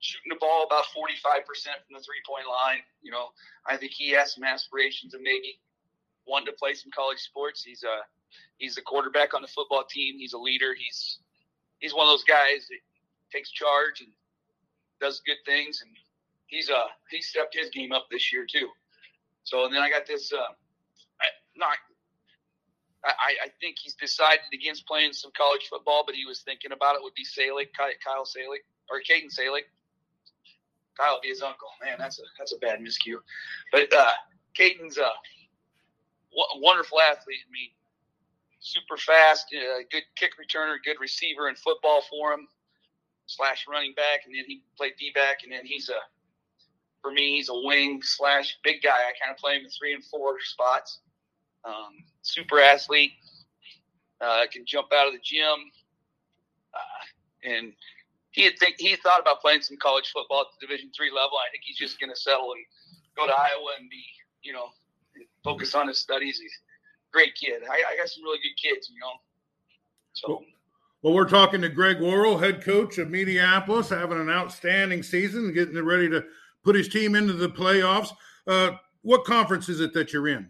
shooting 0.05 0.29
the 0.29 0.39
ball 0.39 0.65
about 0.67 0.85
45% 0.93 1.17
from 1.25 1.97
the 1.97 2.03
three 2.03 2.21
point 2.27 2.45
line. 2.45 2.83
You 3.01 3.11
know, 3.11 3.33
I 3.65 3.77
think 3.77 3.91
he 3.91 4.11
has 4.11 4.35
some 4.35 4.43
aspirations 4.43 5.13
of 5.13 5.21
maybe 5.21 5.59
wanting 6.27 6.47
to 6.47 6.57
play 6.57 6.73
some 6.73 6.91
college 6.91 7.19
sports. 7.19 7.63
He's 7.63 7.83
a, 7.83 7.89
uh, 7.89 8.03
he's 8.57 8.75
the 8.75 8.81
quarterback 8.81 9.33
on 9.33 9.41
the 9.41 9.47
football 9.47 9.83
team. 9.89 10.17
He's 10.17 10.33
a 10.33 10.37
leader. 10.37 10.75
He's, 10.77 11.19
he's 11.79 11.93
one 11.93 12.07
of 12.07 12.11
those 12.11 12.23
guys 12.23 12.67
that 12.69 12.81
takes 13.31 13.51
charge 13.51 14.01
and 14.01 14.09
does 15.01 15.21
good 15.25 15.41
things. 15.45 15.81
And 15.81 15.91
he's, 16.47 16.69
uh, 16.69 16.89
he 17.09 17.21
stepped 17.21 17.55
his 17.55 17.69
game 17.69 17.91
up 17.91 18.07
this 18.11 18.31
year 18.31 18.45
too. 18.45 18.69
So, 19.43 19.65
and 19.65 19.73
then 19.73 19.81
I 19.81 19.89
got 19.89 20.05
this, 20.05 20.31
uh, 20.33 20.53
not, 21.55 21.77
I, 23.05 23.45
I 23.45 23.49
think 23.61 23.77
he's 23.79 23.93
decided 23.95 24.45
against 24.53 24.87
playing 24.87 25.13
some 25.13 25.31
college 25.37 25.67
football, 25.69 26.03
but 26.05 26.15
he 26.15 26.25
was 26.25 26.41
thinking 26.41 26.71
about 26.71 26.95
it. 26.95 27.03
Would 27.03 27.13
be 27.13 27.25
Salick, 27.25 27.69
Kyle 27.77 28.25
Salick, 28.25 28.65
or 28.89 28.99
Caden 28.99 29.29
Salick. 29.29 29.69
Kyle 30.97 31.19
be 31.21 31.29
his 31.29 31.41
uncle. 31.41 31.67
Man, 31.83 31.97
that's 31.99 32.19
a 32.19 32.23
that's 32.37 32.53
a 32.53 32.57
bad 32.57 32.79
miscue. 32.79 33.19
But 33.71 33.93
uh, 33.93 34.11
Caden's 34.57 34.97
a 34.97 35.11
w- 36.31 36.63
wonderful 36.63 36.99
athlete. 37.01 37.39
I 37.47 37.51
mean, 37.51 37.69
super 38.59 38.97
fast, 38.97 39.47
uh, 39.53 39.83
good 39.91 40.03
kick 40.15 40.31
returner, 40.39 40.77
good 40.83 40.97
receiver 40.99 41.49
in 41.49 41.55
football 41.55 42.01
for 42.09 42.33
him, 42.33 42.47
slash 43.27 43.65
running 43.69 43.93
back, 43.93 44.21
and 44.25 44.33
then 44.33 44.45
he 44.47 44.63
played 44.77 44.93
D 44.97 45.11
back, 45.13 45.39
and 45.43 45.51
then 45.51 45.65
he's 45.65 45.89
a 45.89 45.99
for 47.01 47.11
me 47.11 47.35
he's 47.35 47.49
a 47.49 47.61
wing 47.63 48.01
slash 48.03 48.57
big 48.63 48.81
guy. 48.81 48.89
I 48.89 49.13
kind 49.21 49.31
of 49.31 49.37
play 49.37 49.57
him 49.57 49.65
in 49.65 49.69
three 49.69 49.93
and 49.93 50.03
four 50.03 50.37
spots. 50.41 50.99
Um, 51.65 52.03
super 52.21 52.59
athlete, 52.59 53.13
uh, 54.21 54.45
can 54.51 54.65
jump 54.65 54.87
out 54.93 55.07
of 55.07 55.13
the 55.13 55.19
gym, 55.23 55.71
uh, 56.73 57.49
and 57.49 57.73
he 58.31 58.43
had 58.43 58.59
think 58.59 58.75
he 58.77 58.95
thought 58.97 59.19
about 59.19 59.41
playing 59.41 59.61
some 59.61 59.77
college 59.77 60.11
football 60.11 60.41
at 60.41 60.47
the 60.59 60.67
Division 60.67 60.91
three 60.95 61.09
level. 61.09 61.37
I 61.37 61.49
think 61.51 61.63
he's 61.65 61.77
just 61.77 61.99
going 61.99 62.11
to 62.11 62.15
settle 62.15 62.51
and 62.51 62.63
go 63.17 63.25
to 63.25 63.33
Iowa 63.33 63.79
and 63.79 63.89
be, 63.89 64.03
you 64.43 64.53
know, 64.53 64.67
focus 65.43 65.73
on 65.73 65.87
his 65.87 65.97
studies. 65.97 66.37
He's 66.37 66.51
a 66.51 67.11
great 67.11 67.33
kid. 67.35 67.63
I, 67.63 67.93
I 67.93 67.97
got 67.97 68.09
some 68.09 68.23
really 68.23 68.39
good 68.39 68.61
kids, 68.61 68.89
you 68.93 68.99
know. 68.99 69.13
So. 70.13 70.43
Well, 71.01 71.13
we're 71.13 71.29
talking 71.29 71.61
to 71.61 71.69
Greg 71.69 72.01
Worrell, 72.01 72.37
head 72.37 72.63
coach 72.63 72.97
of 72.97 73.09
Mediapolis, 73.09 73.89
having 73.89 74.19
an 74.19 74.29
outstanding 74.29 75.03
season, 75.03 75.53
getting 75.53 75.79
ready 75.83 76.09
to 76.09 76.25
put 76.63 76.75
his 76.75 76.89
team 76.89 77.15
into 77.15 77.33
the 77.33 77.49
playoffs. 77.49 78.09
Uh, 78.47 78.71
what 79.03 79.23
conference 79.23 79.69
is 79.69 79.81
it 79.81 79.93
that 79.93 80.13
you're 80.13 80.27
in? 80.27 80.49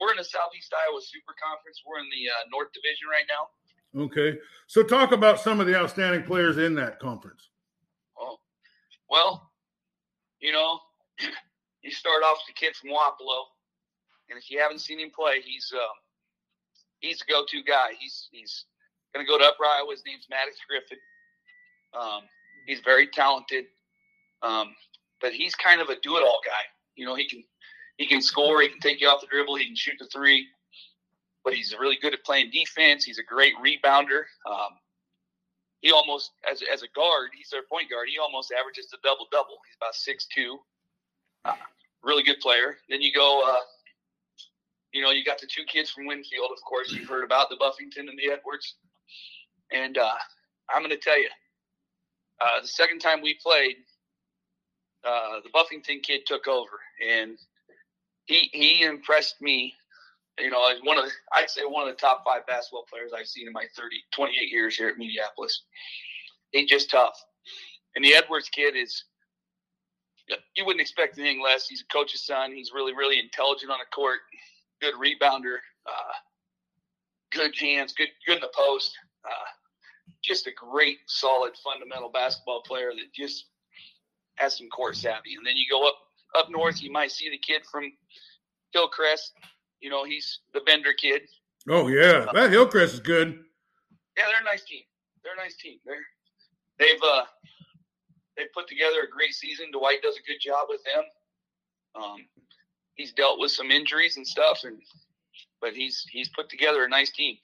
We're 0.00 0.12
in 0.12 0.16
the 0.16 0.24
Southeast 0.24 0.72
Iowa 0.72 1.00
Super 1.04 1.36
Conference. 1.36 1.82
We're 1.84 2.00
in 2.00 2.08
the 2.08 2.24
uh, 2.32 2.48
North 2.50 2.72
Division 2.72 3.06
right 3.12 3.28
now. 3.28 3.52
Okay. 3.94 4.38
So 4.66 4.82
talk 4.82 5.12
about 5.12 5.40
some 5.40 5.60
of 5.60 5.66
the 5.66 5.76
outstanding 5.76 6.22
players 6.22 6.56
in 6.58 6.74
that 6.76 6.98
conference. 6.98 7.50
Oh, 8.18 8.38
well, 9.10 9.50
you 10.40 10.52
know, 10.52 10.78
you 11.82 11.90
start 11.90 12.22
off 12.22 12.38
with 12.46 12.54
the 12.54 12.58
kid 12.58 12.74
from 12.76 12.90
Wapello, 12.90 13.44
and 14.30 14.38
if 14.38 14.50
you 14.50 14.58
haven't 14.58 14.80
seen 14.80 15.00
him 15.00 15.10
play, 15.10 15.40
he's 15.44 15.70
um, 15.74 15.96
he's 17.00 17.20
a 17.20 17.30
go-to 17.30 17.62
guy. 17.62 17.88
He's 17.98 18.28
he's 18.30 18.64
going 19.12 19.26
to 19.26 19.30
go 19.30 19.38
to 19.38 19.44
Upper 19.44 19.64
Iowa. 19.64 19.90
His 19.90 20.02
name's 20.06 20.26
Maddox 20.30 20.56
Griffin. 20.68 20.98
Um, 21.92 22.22
he's 22.66 22.80
very 22.80 23.08
talented, 23.08 23.64
um, 24.42 24.74
but 25.20 25.32
he's 25.32 25.54
kind 25.56 25.80
of 25.80 25.88
a 25.88 26.00
do-it-all 26.00 26.40
guy. 26.46 26.62
You 26.94 27.06
know, 27.06 27.16
he 27.16 27.28
can 27.28 27.42
he 28.00 28.06
can 28.06 28.22
score. 28.22 28.62
He 28.62 28.68
can 28.68 28.80
take 28.80 29.00
you 29.00 29.08
off 29.08 29.20
the 29.20 29.26
dribble. 29.28 29.56
He 29.56 29.66
can 29.66 29.76
shoot 29.76 29.96
the 29.98 30.06
three 30.06 30.48
but 31.44 31.54
he's 31.54 31.74
really 31.78 31.98
good 32.00 32.14
at 32.14 32.24
playing 32.24 32.50
defense. 32.50 33.04
He's 33.04 33.18
a 33.18 33.22
great 33.22 33.54
rebounder. 33.56 34.24
Um, 34.48 34.76
he 35.80 35.92
almost, 35.92 36.32
as, 36.50 36.62
as 36.72 36.82
a 36.82 36.88
guard, 36.94 37.30
he's 37.36 37.48
their 37.50 37.62
point 37.62 37.90
guard. 37.90 38.08
He 38.10 38.18
almost 38.18 38.52
averages 38.52 38.92
a 38.92 38.98
double 39.02 39.26
double. 39.32 39.56
He's 39.66 39.76
about 39.80 39.94
six 39.94 40.26
two, 40.34 40.58
uh, 41.44 41.54
really 42.02 42.22
good 42.22 42.40
player. 42.40 42.76
Then 42.88 43.00
you 43.00 43.12
go, 43.12 43.42
uh, 43.46 43.60
you 44.92 45.02
know, 45.02 45.10
you 45.10 45.24
got 45.24 45.40
the 45.40 45.46
two 45.46 45.64
kids 45.64 45.90
from 45.90 46.06
Winfield, 46.06 46.50
of 46.52 46.62
course, 46.68 46.92
you've 46.92 47.08
heard 47.08 47.24
about 47.24 47.48
the 47.48 47.56
Buffington 47.56 48.08
and 48.08 48.18
the 48.18 48.30
Edwards. 48.30 48.74
And 49.72 49.96
uh, 49.96 50.14
I'm 50.68 50.82
going 50.82 50.90
to 50.90 50.98
tell 50.98 51.18
you, 51.18 51.28
uh, 52.40 52.60
the 52.60 52.68
second 52.68 52.98
time 52.98 53.22
we 53.22 53.38
played, 53.42 53.76
uh, 55.06 55.40
the 55.44 55.50
Buffington 55.52 56.00
kid 56.00 56.26
took 56.26 56.46
over, 56.48 56.80
and 57.08 57.38
he 58.30 58.50
he 58.52 58.82
impressed 58.82 59.40
me 59.40 59.74
you 60.40 60.50
know, 60.50 60.60
one 60.84 60.98
of 60.98 61.04
the, 61.04 61.10
I'd 61.32 61.50
say 61.50 61.62
one 61.64 61.88
of 61.88 61.94
the 61.94 62.00
top 62.00 62.24
five 62.24 62.46
basketball 62.46 62.86
players 62.90 63.12
I've 63.16 63.26
seen 63.26 63.46
in 63.46 63.52
my 63.52 63.64
30, 63.76 63.96
28 64.12 64.50
years 64.50 64.76
here 64.76 64.88
at 64.88 64.96
Mediapolis. 64.96 65.52
He's 66.52 66.68
just 66.68 66.90
tough. 66.90 67.22
And 67.94 68.04
the 68.04 68.14
Edwards 68.14 68.48
kid 68.48 68.76
is, 68.76 69.04
you 70.56 70.64
wouldn't 70.64 70.80
expect 70.80 71.18
anything 71.18 71.42
less. 71.42 71.66
He's 71.68 71.82
a 71.82 71.92
coach's 71.92 72.24
son. 72.24 72.52
He's 72.52 72.72
really, 72.74 72.94
really 72.94 73.18
intelligent 73.18 73.70
on 73.70 73.78
the 73.78 73.94
court, 73.94 74.20
good 74.80 74.94
rebounder, 74.94 75.56
uh, 75.86 76.12
good 77.32 77.56
hands, 77.58 77.92
good, 77.92 78.08
good 78.26 78.36
in 78.36 78.40
the 78.40 78.50
post. 78.54 78.96
Uh, 79.24 79.50
just 80.22 80.46
a 80.46 80.52
great, 80.52 80.98
solid, 81.06 81.52
fundamental 81.62 82.10
basketball 82.10 82.62
player 82.62 82.92
that 82.94 83.12
just 83.14 83.46
has 84.36 84.56
some 84.56 84.68
court 84.68 84.96
savvy. 84.96 85.34
And 85.36 85.44
then 85.44 85.56
you 85.56 85.64
go 85.70 85.86
up 85.86 85.96
up 86.36 86.50
north, 86.50 86.82
you 86.82 86.92
might 86.92 87.10
see 87.10 87.30
the 87.30 87.38
kid 87.38 87.62
from 87.70 87.92
Hillcrest, 88.72 89.32
you 89.80 89.90
know, 89.90 90.04
he's 90.04 90.40
the 90.54 90.60
Bender 90.60 90.92
kid. 90.92 91.22
Oh 91.68 91.88
yeah, 91.88 92.26
uh, 92.28 92.32
that 92.32 92.50
Hillcrest 92.50 92.94
is 92.94 93.00
good. 93.00 93.44
Yeah, 94.16 94.24
they're 94.26 94.40
a 94.40 94.44
nice 94.44 94.64
team. 94.64 94.82
They're 95.22 95.34
a 95.34 95.36
nice 95.36 95.56
team. 95.56 95.78
They're 95.84 95.96
they've 96.78 97.00
uh 97.02 97.24
they've 98.36 98.52
put 98.54 98.68
together 98.68 99.02
a 99.06 99.10
great 99.10 99.34
season. 99.34 99.66
Dwight 99.72 100.02
does 100.02 100.16
a 100.16 100.26
good 100.26 100.40
job 100.40 100.66
with 100.68 100.80
them. 100.84 101.04
Um, 102.02 102.26
he's 102.94 103.12
dealt 103.12 103.40
with 103.40 103.50
some 103.50 103.70
injuries 103.70 104.16
and 104.16 104.26
stuff, 104.26 104.60
and 104.64 104.78
but 105.60 105.74
he's 105.74 106.06
he's 106.10 106.28
put 106.28 106.48
together 106.48 106.84
a 106.84 106.88
nice 106.88 107.10
team. 107.10 107.36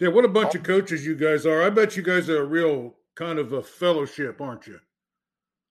Yeah, 0.00 0.08
what 0.08 0.24
a 0.24 0.28
bunch 0.28 0.54
of 0.54 0.62
coaches 0.62 1.06
you 1.06 1.14
guys 1.14 1.46
are. 1.46 1.62
I 1.62 1.70
bet 1.70 1.96
you 1.96 2.02
guys 2.02 2.28
are 2.28 2.42
a 2.42 2.44
real 2.44 2.94
kind 3.14 3.38
of 3.38 3.52
a 3.52 3.62
fellowship, 3.62 4.40
aren't 4.40 4.66
you? 4.66 4.78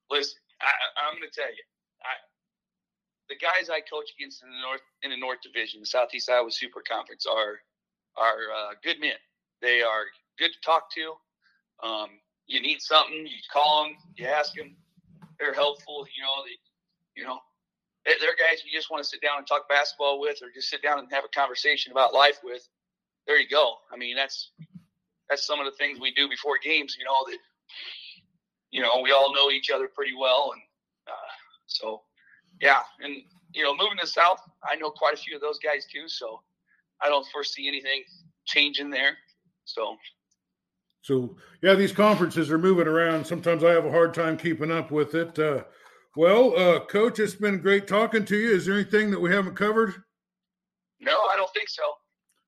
Listen, 0.10 0.40
I, 0.62 0.66
I'm 1.08 1.20
going 1.20 1.30
to 1.30 1.36
tell 1.36 1.50
you, 1.50 1.64
the 3.30 3.36
guys 3.36 3.70
I 3.70 3.82
coach 3.82 4.14
against 4.18 4.44
in 4.44 4.50
the 4.50 4.62
North 4.62 4.82
in 5.04 5.12
the 5.12 5.18
North 5.18 5.42
Division, 5.42 5.80
the 5.82 5.86
Southeast 5.86 6.30
Iowa 6.30 6.52
Super 6.52 6.82
Conference, 6.88 7.26
are 7.26 7.60
are 8.18 8.52
uh, 8.56 8.74
good 8.84 9.00
men. 9.00 9.18
They 9.62 9.82
are 9.82 10.06
good 10.38 10.52
to 10.52 10.62
talk 10.64 10.92
to. 10.94 11.14
Um, 11.86 12.10
you 12.48 12.62
need 12.62 12.82
something, 12.82 13.26
you 13.26 13.38
call 13.52 13.84
them, 13.84 13.96
you 14.16 14.28
ask 14.28 14.54
them. 14.54 14.76
They're 15.40 15.54
helpful. 15.54 16.06
You 16.16 16.24
know, 16.24 16.44
they, 16.46 17.22
you 17.22 17.28
know, 17.28 17.40
they're 18.06 18.36
guys 18.38 18.64
you 18.64 18.72
just 18.72 18.92
want 18.92 19.04
to 19.04 19.10
sit 19.10 19.22
down 19.22 19.40
and 19.40 19.48
talk 19.48 19.68
basketball 19.68 20.20
with, 20.20 20.38
or 20.42 20.50
just 20.54 20.70
sit 20.70 20.84
down 20.84 21.00
and 21.00 21.08
have 21.12 21.26
a 21.26 21.30
conversation 21.30 21.92
about 21.92 22.14
life 22.14 22.40
with. 22.44 22.68
There 23.28 23.40
you 23.40 23.50
go. 23.50 23.76
I 23.92 23.98
mean, 23.98 24.16
that's 24.16 24.52
that's 25.30 25.46
some 25.46 25.60
of 25.60 25.66
the 25.66 25.72
things 25.72 26.00
we 26.00 26.14
do 26.14 26.30
before 26.30 26.58
games. 26.64 26.96
You 26.98 27.06
know 27.06 27.26
that 27.28 27.38
you 28.72 28.82
know 28.82 29.02
we 29.04 29.12
all 29.12 29.34
know 29.34 29.50
each 29.50 29.72
other 29.72 29.88
pretty 29.88 30.14
well, 30.18 30.52
and 30.54 30.62
uh, 31.08 31.32
so 31.66 32.04
yeah, 32.62 32.82
and 33.02 33.16
you 33.54 33.64
know, 33.64 33.72
moving 33.72 33.98
to 33.98 34.06
the 34.06 34.08
south, 34.08 34.40
I 34.64 34.76
know 34.76 34.90
quite 34.90 35.14
a 35.14 35.18
few 35.18 35.36
of 35.36 35.42
those 35.42 35.60
guys 35.60 35.86
too, 35.86 36.08
so 36.08 36.42
I 37.02 37.10
don't 37.10 37.26
foresee 37.32 37.68
anything 37.68 38.04
changing 38.46 38.90
there. 38.90 39.18
So, 39.64 39.96
so 41.02 41.36
yeah, 41.62 41.74
these 41.74 41.92
conferences 41.92 42.52
are 42.52 42.58
moving 42.58 42.88
around. 42.88 43.26
Sometimes 43.26 43.64
I 43.64 43.72
have 43.72 43.86
a 43.86 43.92
hard 43.92 44.14
time 44.14 44.38
keeping 44.38 44.72
up 44.72 44.92
with 44.92 45.16
it. 45.16 45.38
Uh, 45.40 45.64
well, 46.16 46.58
uh, 46.58 46.80
Coach, 46.86 47.20
it's 47.20 47.36
been 47.36 47.60
great 47.60 47.88
talking 47.88 48.26
to 48.26 48.38
you. 48.38 48.52
Is 48.56 48.66
there 48.66 48.76
anything 48.76 49.12
that 49.12 49.20
we 49.20 49.34
haven't 49.34 49.56
covered? 49.56 49.94
No, 51.00 51.12
I 51.12 51.36
don't 51.36 51.54
think 51.54 51.70
so. 51.70 51.84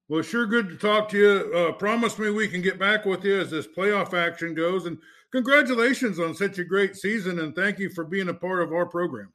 Well, 0.09 0.21
sure, 0.21 0.45
good 0.45 0.69
to 0.69 0.75
talk 0.77 1.09
to 1.09 1.17
you. 1.17 1.53
Uh, 1.53 1.73
promise 1.73 2.17
me 2.17 2.29
we 2.29 2.47
can 2.47 2.61
get 2.61 2.79
back 2.79 3.05
with 3.05 3.25
you 3.25 3.39
as 3.41 3.51
this 3.51 3.67
playoff 3.67 4.13
action 4.13 4.53
goes. 4.53 4.85
And 4.85 4.97
congratulations 5.33 6.17
on 6.17 6.33
such 6.33 6.59
a 6.59 6.63
great 6.63 6.95
season, 6.95 7.39
and 7.39 7.53
thank 7.53 7.77
you 7.77 7.89
for 7.89 8.05
being 8.05 8.29
a 8.29 8.33
part 8.33 8.61
of 8.61 8.71
our 8.71 8.85
program. 8.85 9.33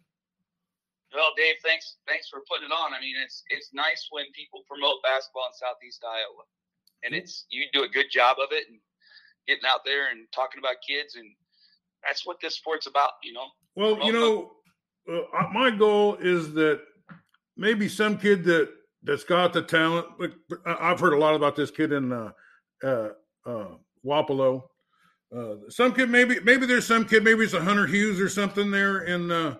Well, 1.15 1.33
Dave, 1.37 1.57
thanks 1.63 1.97
thanks 2.09 2.29
for 2.29 2.41
putting 2.49 2.67
it 2.67 2.73
on. 2.73 2.95
I 2.95 3.01
mean, 3.01 3.17
it's 3.23 3.45
it's 3.51 3.71
nice 3.73 4.09
when 4.11 4.27
people 4.35 4.65
promote 4.69 5.03
basketball 5.03 5.45
in 5.49 5.55
Southeast 5.55 6.03
Iowa, 6.05 6.45
and 7.05 7.15
it's 7.15 7.45
you 7.51 7.67
do 7.73 7.85
a 7.85 7.89
good 7.89 8.07
job 8.11 8.39
of 8.39 8.49
it 8.53 8.69
and 8.69 8.79
getting 9.47 9.65
out 9.67 9.85
there 9.85 10.11
and 10.11 10.27
talking 10.35 10.59
about 10.59 10.77
kids, 10.87 11.17
and 11.17 11.29
that's 12.07 12.27
what 12.27 12.41
this 12.41 12.57
sport's 12.57 12.87
about, 12.87 13.13
you 13.23 13.33
know. 13.33 13.47
Well, 13.77 14.05
you 14.07 14.13
know, 14.13 14.53
uh, 15.09 15.49
my 15.53 15.71
goal 15.71 16.17
is 16.21 16.53
that 16.55 16.81
maybe 17.57 17.89
some 17.89 18.19
kid 18.19 18.45
that 18.45 18.71
that's 19.03 19.25
got 19.25 19.53
the 19.53 19.63
talent. 19.63 20.07
I've 20.65 21.01
heard 21.01 21.13
a 21.13 21.19
lot 21.19 21.35
about 21.35 21.57
this 21.57 21.71
kid 21.71 21.93
in 21.93 22.13
uh, 22.13 22.31
uh, 22.83 23.09
uh, 23.47 23.67
Wapello. 24.05 24.63
Uh, 25.35 25.55
some 25.69 25.93
kid, 25.95 26.11
maybe 26.11 26.41
maybe 26.41 26.67
there's 26.67 26.87
some 26.87 27.05
kid, 27.05 27.25
maybe 27.25 27.45
it's 27.45 27.55
a 27.55 27.61
Hunter 27.61 27.87
Hughes 27.87 28.21
or 28.21 28.29
something 28.29 28.71
there 28.71 29.03
in 29.03 29.31
uh, 29.31 29.57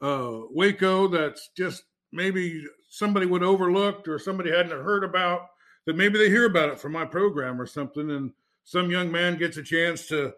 uh, 0.00 0.40
Waco 0.50 1.08
that's 1.08 1.50
just 1.56 1.84
maybe 2.12 2.64
somebody 2.88 3.26
would 3.26 3.42
overlooked 3.42 4.08
or 4.08 4.18
somebody 4.18 4.50
hadn't 4.50 4.70
heard 4.70 5.04
about 5.04 5.48
that 5.86 5.96
maybe 5.96 6.18
they 6.18 6.28
hear 6.28 6.46
about 6.46 6.70
it 6.70 6.80
from 6.80 6.92
my 6.92 7.04
program 7.04 7.60
or 7.60 7.66
something 7.66 8.10
and 8.10 8.32
some 8.64 8.90
young 8.90 9.10
man 9.12 9.36
gets 9.36 9.56
a 9.56 9.62
chance 9.62 10.06
to 10.06 10.32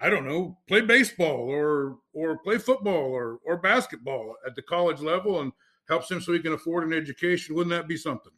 I 0.00 0.10
don't 0.10 0.26
know 0.26 0.58
play 0.68 0.80
baseball 0.80 1.48
or 1.48 1.98
or 2.12 2.38
play 2.38 2.58
football 2.58 3.12
or 3.12 3.38
or 3.44 3.56
basketball 3.56 4.34
at 4.46 4.54
the 4.56 4.62
college 4.62 5.00
level 5.00 5.40
and 5.40 5.52
helps 5.88 6.10
him 6.10 6.20
so 6.20 6.32
he 6.32 6.38
can 6.38 6.52
afford 6.52 6.84
an 6.84 6.92
education. 6.92 7.54
Wouldn't 7.54 7.74
that 7.74 7.88
be 7.88 7.96
something? 7.96 8.32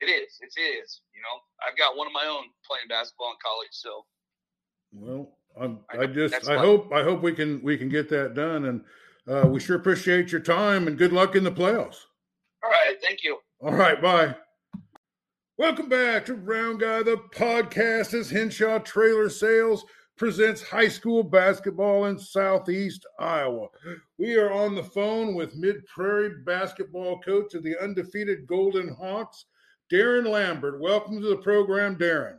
It 0.00 0.06
is. 0.06 0.38
It 0.40 0.60
is. 0.60 1.00
You 1.14 1.22
know 1.22 1.40
I've 1.66 1.76
got 1.76 1.96
one 1.96 2.06
of 2.06 2.12
my 2.12 2.26
own 2.26 2.44
playing 2.66 2.88
basketball 2.88 3.30
in 3.30 3.36
college 3.42 3.70
so. 3.72 4.04
Well 4.92 5.32
I'm, 5.60 5.80
I, 5.90 6.02
I 6.02 6.06
just 6.06 6.48
I 6.48 6.58
hope 6.58 6.92
I 6.92 7.02
hope 7.02 7.22
we 7.22 7.32
can 7.32 7.62
we 7.62 7.76
can 7.76 7.88
get 7.88 8.08
that 8.10 8.34
done 8.34 8.66
and 8.66 8.84
uh, 9.28 9.46
we 9.46 9.60
sure 9.60 9.76
appreciate 9.76 10.32
your 10.32 10.40
time 10.40 10.86
and 10.86 10.98
good 10.98 11.12
luck 11.12 11.36
in 11.36 11.44
the 11.44 11.50
playoffs. 11.52 11.98
All 12.62 12.70
right. 12.70 12.96
Thank 13.02 13.24
you. 13.24 13.38
All 13.60 13.74
right. 13.74 14.00
Bye. 14.00 14.34
Welcome 15.58 15.88
back 15.88 16.26
to 16.26 16.34
Round 16.34 16.80
Guy, 16.80 17.02
the 17.02 17.16
podcast 17.34 18.12
as 18.12 18.28
Henshaw 18.28 18.78
Trailer 18.80 19.30
Sales 19.30 19.84
presents 20.16 20.62
high 20.62 20.88
school 20.88 21.22
basketball 21.22 22.06
in 22.06 22.18
Southeast 22.18 23.06
Iowa. 23.18 23.68
We 24.18 24.36
are 24.36 24.52
on 24.52 24.74
the 24.74 24.82
phone 24.82 25.34
with 25.34 25.56
Mid 25.56 25.86
Prairie 25.86 26.42
basketball 26.44 27.20
coach 27.20 27.54
of 27.54 27.62
the 27.62 27.76
undefeated 27.82 28.46
Golden 28.46 28.88
Hawks, 28.88 29.46
Darren 29.92 30.26
Lambert. 30.28 30.80
Welcome 30.80 31.20
to 31.20 31.28
the 31.28 31.36
program, 31.36 31.96
Darren. 31.96 32.38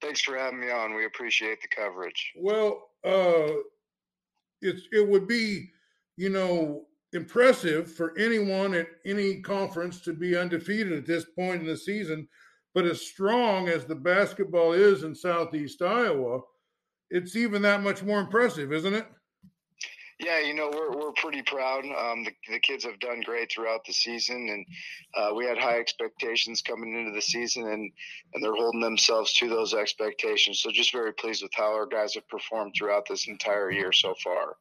Thanks 0.00 0.20
for 0.20 0.36
having 0.36 0.60
me 0.60 0.70
on. 0.70 0.94
We 0.94 1.04
appreciate 1.04 1.60
the 1.60 1.68
coverage. 1.68 2.32
Well, 2.36 2.90
uh, 3.04 3.48
it's 4.62 4.82
it 4.92 5.06
would 5.06 5.26
be, 5.26 5.70
you 6.20 6.28
know, 6.28 6.82
impressive 7.14 7.90
for 7.90 8.12
anyone 8.18 8.74
at 8.74 8.88
any 9.06 9.40
conference 9.40 10.02
to 10.02 10.12
be 10.12 10.36
undefeated 10.36 10.92
at 10.92 11.06
this 11.06 11.24
point 11.24 11.62
in 11.62 11.66
the 11.66 11.74
season. 11.74 12.28
But 12.74 12.84
as 12.84 13.00
strong 13.00 13.70
as 13.70 13.86
the 13.86 13.94
basketball 13.94 14.74
is 14.74 15.02
in 15.02 15.14
Southeast 15.14 15.80
Iowa, 15.80 16.40
it's 17.08 17.36
even 17.36 17.62
that 17.62 17.82
much 17.82 18.02
more 18.02 18.20
impressive, 18.20 18.70
isn't 18.70 18.92
it? 18.92 19.06
Yeah, 20.18 20.40
you 20.40 20.52
know 20.52 20.70
we're 20.70 20.94
we're 20.94 21.12
pretty 21.12 21.40
proud. 21.40 21.86
Um, 21.86 22.24
the 22.24 22.32
the 22.50 22.60
kids 22.60 22.84
have 22.84 23.00
done 23.00 23.22
great 23.24 23.50
throughout 23.50 23.86
the 23.86 23.94
season, 23.94 24.50
and 24.50 24.66
uh, 25.16 25.34
we 25.34 25.46
had 25.46 25.56
high 25.56 25.78
expectations 25.78 26.60
coming 26.60 26.94
into 26.94 27.12
the 27.12 27.22
season, 27.22 27.66
and 27.66 27.90
and 28.34 28.44
they're 28.44 28.54
holding 28.54 28.82
themselves 28.82 29.32
to 29.34 29.48
those 29.48 29.72
expectations. 29.72 30.60
So 30.60 30.70
just 30.70 30.92
very 30.92 31.14
pleased 31.14 31.42
with 31.42 31.54
how 31.54 31.72
our 31.72 31.86
guys 31.86 32.14
have 32.14 32.28
performed 32.28 32.74
throughout 32.76 33.08
this 33.08 33.26
entire 33.26 33.70
year 33.70 33.92
so 33.92 34.14
far. 34.22 34.56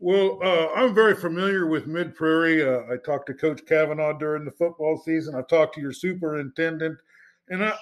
Well, 0.00 0.38
uh, 0.42 0.68
I'm 0.74 0.94
very 0.94 1.14
familiar 1.14 1.66
with 1.66 1.86
Mid 1.86 2.14
Prairie. 2.14 2.66
Uh, 2.66 2.82
I 2.92 2.96
talked 3.04 3.26
to 3.26 3.34
Coach 3.34 3.60
Kavanaugh 3.66 4.18
during 4.18 4.44
the 4.44 4.50
football 4.50 5.00
season. 5.04 5.34
I 5.34 5.42
talked 5.42 5.74
to 5.74 5.80
your 5.80 5.92
superintendent, 5.92 6.98
and 7.48 7.64
I, 7.64 7.74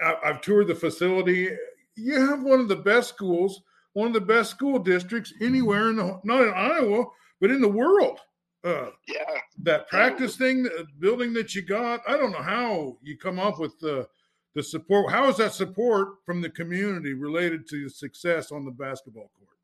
I 0.00 0.16
I've 0.24 0.40
toured 0.42 0.66
the 0.66 0.74
facility. 0.74 1.50
You 1.94 2.14
have 2.26 2.42
one 2.42 2.60
of 2.60 2.68
the 2.68 2.76
best 2.76 3.08
schools 3.08 3.62
one 3.96 4.08
of 4.08 4.12
the 4.12 4.20
best 4.20 4.50
school 4.50 4.78
districts 4.78 5.32
anywhere 5.40 5.88
in 5.88 5.96
the 5.96 6.20
not 6.22 6.42
in 6.42 6.52
Iowa, 6.52 7.06
but 7.40 7.50
in 7.50 7.62
the 7.62 7.68
world. 7.68 8.20
Uh, 8.62 8.90
yeah, 9.08 9.38
that 9.62 9.88
practice 9.88 10.36
thing, 10.36 10.64
the 10.64 10.86
building 10.98 11.32
that 11.32 11.54
you 11.54 11.62
got. 11.62 12.02
I 12.06 12.18
don't 12.18 12.32
know 12.32 12.42
how 12.42 12.98
you 13.02 13.16
come 13.16 13.38
up 13.38 13.58
with 13.58 13.78
the 13.80 14.06
the 14.54 14.62
support. 14.62 15.10
How 15.10 15.30
is 15.30 15.38
that 15.38 15.54
support 15.54 16.08
from 16.26 16.42
the 16.42 16.50
community 16.50 17.14
related 17.14 17.66
to 17.70 17.84
the 17.84 17.90
success 17.90 18.52
on 18.52 18.66
the 18.66 18.70
basketball 18.70 19.30
court? 19.38 19.55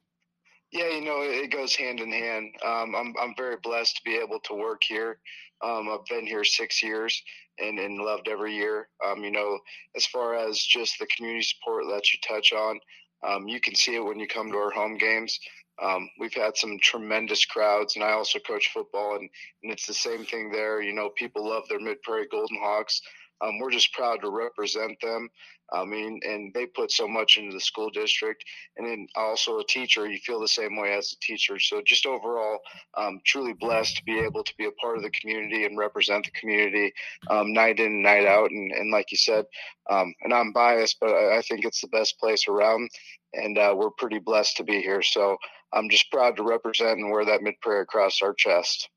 Yeah, 0.72 0.88
you 0.88 1.02
know, 1.02 1.20
it 1.20 1.50
goes 1.52 1.76
hand 1.76 2.00
in 2.00 2.10
hand. 2.10 2.54
Um, 2.64 2.94
I'm 2.94 3.14
I'm 3.20 3.34
very 3.36 3.56
blessed 3.62 3.96
to 3.96 4.02
be 4.04 4.16
able 4.16 4.40
to 4.44 4.54
work 4.54 4.82
here. 4.86 5.18
Um, 5.62 5.88
I've 5.90 6.06
been 6.06 6.26
here 6.26 6.44
six 6.44 6.82
years 6.82 7.22
and, 7.58 7.78
and 7.78 7.98
loved 7.98 8.26
every 8.28 8.54
year. 8.54 8.88
Um, 9.06 9.22
you 9.22 9.30
know, 9.30 9.58
as 9.96 10.06
far 10.06 10.34
as 10.34 10.58
just 10.58 10.98
the 10.98 11.06
community 11.06 11.44
support 11.44 11.84
that 11.90 12.12
you 12.12 12.18
touch 12.26 12.52
on, 12.52 12.80
um, 13.26 13.48
you 13.48 13.60
can 13.60 13.74
see 13.74 13.94
it 13.96 14.04
when 14.04 14.18
you 14.18 14.26
come 14.26 14.50
to 14.50 14.58
our 14.58 14.70
home 14.70 14.96
games. 14.96 15.38
Um, 15.80 16.08
we've 16.18 16.34
had 16.34 16.56
some 16.56 16.78
tremendous 16.82 17.44
crowds, 17.44 17.96
and 17.96 18.04
I 18.04 18.12
also 18.12 18.38
coach 18.38 18.70
football, 18.72 19.16
and, 19.16 19.28
and 19.62 19.72
it's 19.72 19.86
the 19.86 19.94
same 19.94 20.24
thing 20.24 20.50
there. 20.50 20.80
You 20.82 20.92
know, 20.94 21.10
people 21.16 21.48
love 21.48 21.64
their 21.68 21.80
Mid 21.80 22.02
Prairie 22.02 22.28
Golden 22.30 22.58
Hawks. 22.60 23.00
Um, 23.42 23.58
we're 23.58 23.70
just 23.70 23.92
proud 23.92 24.20
to 24.22 24.30
represent 24.30 25.00
them. 25.00 25.28
I 25.72 25.84
mean, 25.84 26.20
and 26.22 26.52
they 26.52 26.66
put 26.66 26.92
so 26.92 27.08
much 27.08 27.38
into 27.38 27.52
the 27.52 27.60
school 27.60 27.88
district. 27.90 28.44
And 28.76 28.86
then 28.86 29.06
also 29.16 29.58
a 29.58 29.64
teacher, 29.64 30.06
you 30.06 30.18
feel 30.18 30.38
the 30.38 30.48
same 30.48 30.76
way 30.76 30.92
as 30.92 31.12
a 31.12 31.18
teacher. 31.20 31.58
So 31.58 31.80
just 31.84 32.04
overall, 32.04 32.58
um, 32.94 33.20
truly 33.24 33.54
blessed 33.54 33.96
to 33.96 34.04
be 34.04 34.18
able 34.18 34.44
to 34.44 34.54
be 34.58 34.66
a 34.66 34.72
part 34.72 34.98
of 34.98 35.02
the 35.02 35.10
community 35.10 35.64
and 35.64 35.78
represent 35.78 36.26
the 36.26 36.30
community 36.32 36.92
um, 37.30 37.52
night 37.52 37.80
in 37.80 37.86
and 37.86 38.02
night 38.02 38.26
out. 38.26 38.50
And, 38.50 38.70
and 38.72 38.90
like 38.90 39.10
you 39.10 39.18
said, 39.18 39.46
um, 39.88 40.14
and 40.22 40.34
I'm 40.34 40.52
biased, 40.52 40.98
but 41.00 41.10
I, 41.10 41.38
I, 41.38 41.42
think 41.42 41.64
it's 41.64 41.80
the 41.80 41.88
best 41.88 42.18
place 42.20 42.46
around. 42.48 42.90
And 43.32 43.56
uh, 43.56 43.74
we're 43.76 43.90
pretty 43.90 44.18
blessed 44.18 44.58
to 44.58 44.64
be 44.64 44.82
here. 44.82 45.02
So 45.02 45.36
I'm 45.72 45.88
just 45.88 46.10
proud 46.10 46.36
to 46.36 46.42
represent 46.42 46.98
and 46.98 47.10
wear 47.10 47.24
that 47.24 47.42
Mid 47.42 47.54
Prairie 47.62 47.82
across 47.82 48.20
our 48.20 48.34
chest. 48.34 48.90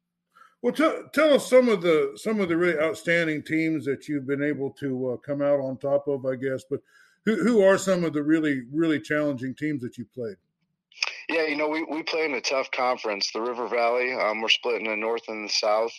Well, 0.66 0.74
tell, 0.74 1.04
tell 1.14 1.32
us 1.32 1.48
some 1.48 1.70
of 1.70 1.84
the 1.84 2.14
some 2.16 2.40
of 2.40 2.50
the 2.50 2.58
really 2.58 2.80
outstanding 2.80 3.44
teams 3.44 3.86
that 3.86 4.08
you've 4.08 4.26
been 4.26 4.42
able 4.42 4.72
to 4.80 5.12
uh, 5.12 5.18
come 5.18 5.44
out 5.44 5.60
on 5.60 5.78
top 5.78 6.08
of, 6.08 6.26
I 6.26 6.38
guess. 6.38 6.64
But 6.68 6.80
who 7.24 7.36
who 7.36 7.62
are 7.62 7.78
some 7.78 8.04
of 8.04 8.14
the 8.14 8.24
really 8.24 8.64
really 8.74 9.00
challenging 9.00 9.54
teams 9.54 9.84
that 9.84 10.00
you 10.00 10.06
played? 10.06 10.38
Yeah, 11.30 11.46
you 11.46 11.56
know, 11.56 11.70
we, 11.70 11.84
we 11.84 12.02
play 12.02 12.26
in 12.26 12.34
a 12.34 12.42
tough 12.42 12.72
conference, 12.72 13.32
the 13.32 13.42
River 13.42 13.68
Valley. 13.68 14.12
Um, 14.14 14.42
we're 14.42 14.50
split 14.50 14.82
in 14.82 14.88
the 14.88 14.96
north 14.96 15.28
and 15.28 15.48
the 15.48 15.54
south. 15.54 15.92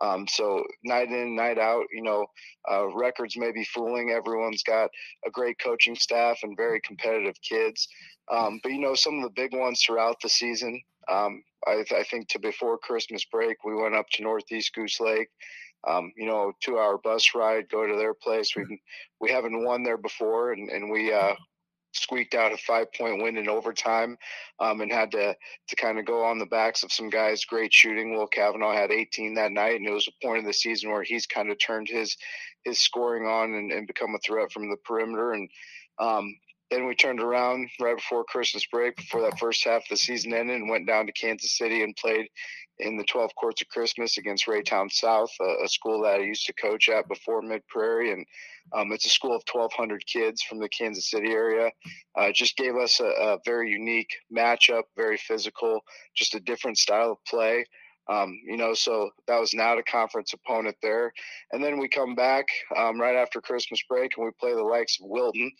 Um, 0.00 0.26
so 0.28 0.64
night 0.84 1.08
in, 1.08 1.34
night 1.34 1.58
out, 1.58 1.84
you 1.92 2.02
know, 2.02 2.26
uh, 2.70 2.86
records 2.94 3.36
may 3.36 3.52
be 3.52 3.64
fooling. 3.64 4.10
Everyone's 4.10 4.62
got 4.62 4.90
a 5.26 5.30
great 5.30 5.58
coaching 5.58 5.96
staff 5.96 6.38
and 6.42 6.56
very 6.56 6.80
competitive 6.80 7.34
kids. 7.42 7.88
Um, 8.30 8.60
but 8.62 8.72
you 8.72 8.80
know, 8.80 8.94
some 8.94 9.16
of 9.16 9.22
the 9.22 9.30
big 9.30 9.54
ones 9.54 9.82
throughout 9.82 10.16
the 10.22 10.28
season. 10.28 10.80
Um, 11.08 11.42
I, 11.66 11.84
I, 11.90 12.04
think 12.04 12.28
to 12.28 12.38
before 12.38 12.76
Christmas 12.76 13.24
break, 13.24 13.64
we 13.64 13.74
went 13.74 13.94
up 13.94 14.06
to 14.12 14.22
Northeast 14.22 14.74
Goose 14.74 15.00
Lake. 15.00 15.28
Um, 15.86 16.12
you 16.16 16.26
know, 16.26 16.52
two-hour 16.60 16.98
bus 16.98 17.30
ride, 17.34 17.70
go 17.70 17.86
to 17.86 17.96
their 17.96 18.12
place. 18.12 18.54
We 18.54 18.80
we 19.20 19.30
haven't 19.30 19.64
won 19.64 19.84
there 19.84 19.96
before, 19.96 20.52
and 20.52 20.68
and 20.68 20.90
we 20.90 21.12
uh, 21.12 21.34
squeaked 21.92 22.34
out 22.34 22.52
a 22.52 22.56
five-point 22.56 23.22
win 23.22 23.36
in 23.36 23.48
overtime, 23.48 24.16
um, 24.60 24.80
and 24.80 24.92
had 24.92 25.10
to 25.12 25.34
to 25.68 25.76
kind 25.76 25.98
of 25.98 26.04
go 26.06 26.24
on 26.24 26.38
the 26.38 26.46
backs 26.46 26.82
of 26.82 26.92
some 26.92 27.10
guys. 27.10 27.44
Great 27.44 27.72
shooting. 27.72 28.14
Will 28.14 28.26
Kavanaugh 28.26 28.74
had 28.74 28.90
18 28.90 29.34
that 29.34 29.52
night, 29.52 29.76
and 29.76 29.86
it 29.86 29.92
was 29.92 30.08
a 30.08 30.26
point 30.26 30.40
of 30.40 30.44
the 30.44 30.52
season 30.52 30.90
where 30.90 31.02
he's 31.02 31.26
kind 31.26 31.50
of 31.50 31.58
turned 31.58 31.88
his 31.88 32.16
his 32.64 32.78
scoring 32.78 33.26
on 33.26 33.54
and, 33.54 33.72
and 33.72 33.86
become 33.86 34.14
a 34.14 34.18
threat 34.18 34.52
from 34.52 34.70
the 34.70 34.76
perimeter. 34.84 35.32
And 35.32 35.48
um, 35.98 36.36
then 36.70 36.86
we 36.86 36.94
turned 36.94 37.20
around 37.20 37.68
right 37.80 37.96
before 37.96 38.24
Christmas 38.24 38.66
break, 38.66 38.96
before 38.96 39.22
that 39.22 39.38
first 39.38 39.64
half 39.64 39.82
of 39.82 39.88
the 39.90 39.96
season 39.96 40.34
ended, 40.34 40.56
and 40.56 40.68
went 40.68 40.86
down 40.86 41.06
to 41.06 41.12
Kansas 41.12 41.56
City 41.56 41.82
and 41.82 41.96
played 41.96 42.28
in 42.78 42.96
the 42.96 43.04
12 43.04 43.34
courts 43.34 43.62
of 43.62 43.68
Christmas 43.68 44.18
against 44.18 44.46
Raytown 44.46 44.90
South, 44.90 45.30
a, 45.40 45.64
a 45.64 45.68
school 45.68 46.02
that 46.02 46.20
I 46.20 46.24
used 46.24 46.46
to 46.46 46.52
coach 46.52 46.88
at 46.88 47.08
before 47.08 47.42
Mid 47.42 47.66
Prairie, 47.68 48.12
and 48.12 48.24
um, 48.72 48.92
it's 48.92 49.06
a 49.06 49.10
school 49.10 49.34
of 49.34 49.42
1,200 49.50 50.04
kids 50.06 50.42
from 50.42 50.58
the 50.58 50.68
Kansas 50.68 51.10
City 51.10 51.30
area. 51.30 51.70
Uh, 52.16 52.30
just 52.32 52.56
gave 52.56 52.76
us 52.76 53.00
a, 53.00 53.06
a 53.06 53.38
very 53.44 53.70
unique 53.70 54.10
matchup, 54.34 54.82
very 54.96 55.16
physical, 55.16 55.80
just 56.14 56.34
a 56.34 56.40
different 56.40 56.78
style 56.78 57.12
of 57.12 57.24
play. 57.26 57.64
Um, 58.08 58.40
you 58.46 58.56
know, 58.56 58.72
so 58.72 59.10
that 59.26 59.38
was 59.38 59.54
out 59.54 59.78
of 59.78 59.84
conference 59.84 60.32
opponent 60.32 60.76
there. 60.82 61.12
And 61.52 61.62
then 61.62 61.78
we 61.78 61.88
come 61.88 62.14
back 62.14 62.46
um, 62.76 62.98
right 62.98 63.16
after 63.16 63.40
Christmas 63.40 63.80
break 63.88 64.12
and 64.16 64.24
we 64.24 64.32
play 64.40 64.54
the 64.54 64.62
likes 64.62 64.98
of 65.00 65.08
Wilton, 65.08 65.50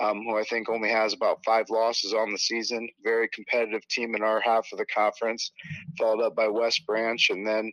um, 0.00 0.22
who 0.22 0.38
I 0.38 0.44
think 0.44 0.70
only 0.70 0.88
has 0.88 1.12
about 1.12 1.44
five 1.44 1.66
losses 1.68 2.14
on 2.14 2.32
the 2.32 2.38
season. 2.38 2.88
Very 3.04 3.28
competitive 3.28 3.86
team 3.88 4.14
in 4.14 4.22
our 4.22 4.40
half 4.40 4.66
of 4.72 4.78
the 4.78 4.86
conference, 4.86 5.52
followed 5.98 6.24
up 6.24 6.34
by 6.34 6.48
West 6.48 6.86
Branch. 6.86 7.28
And 7.30 7.46
then, 7.46 7.70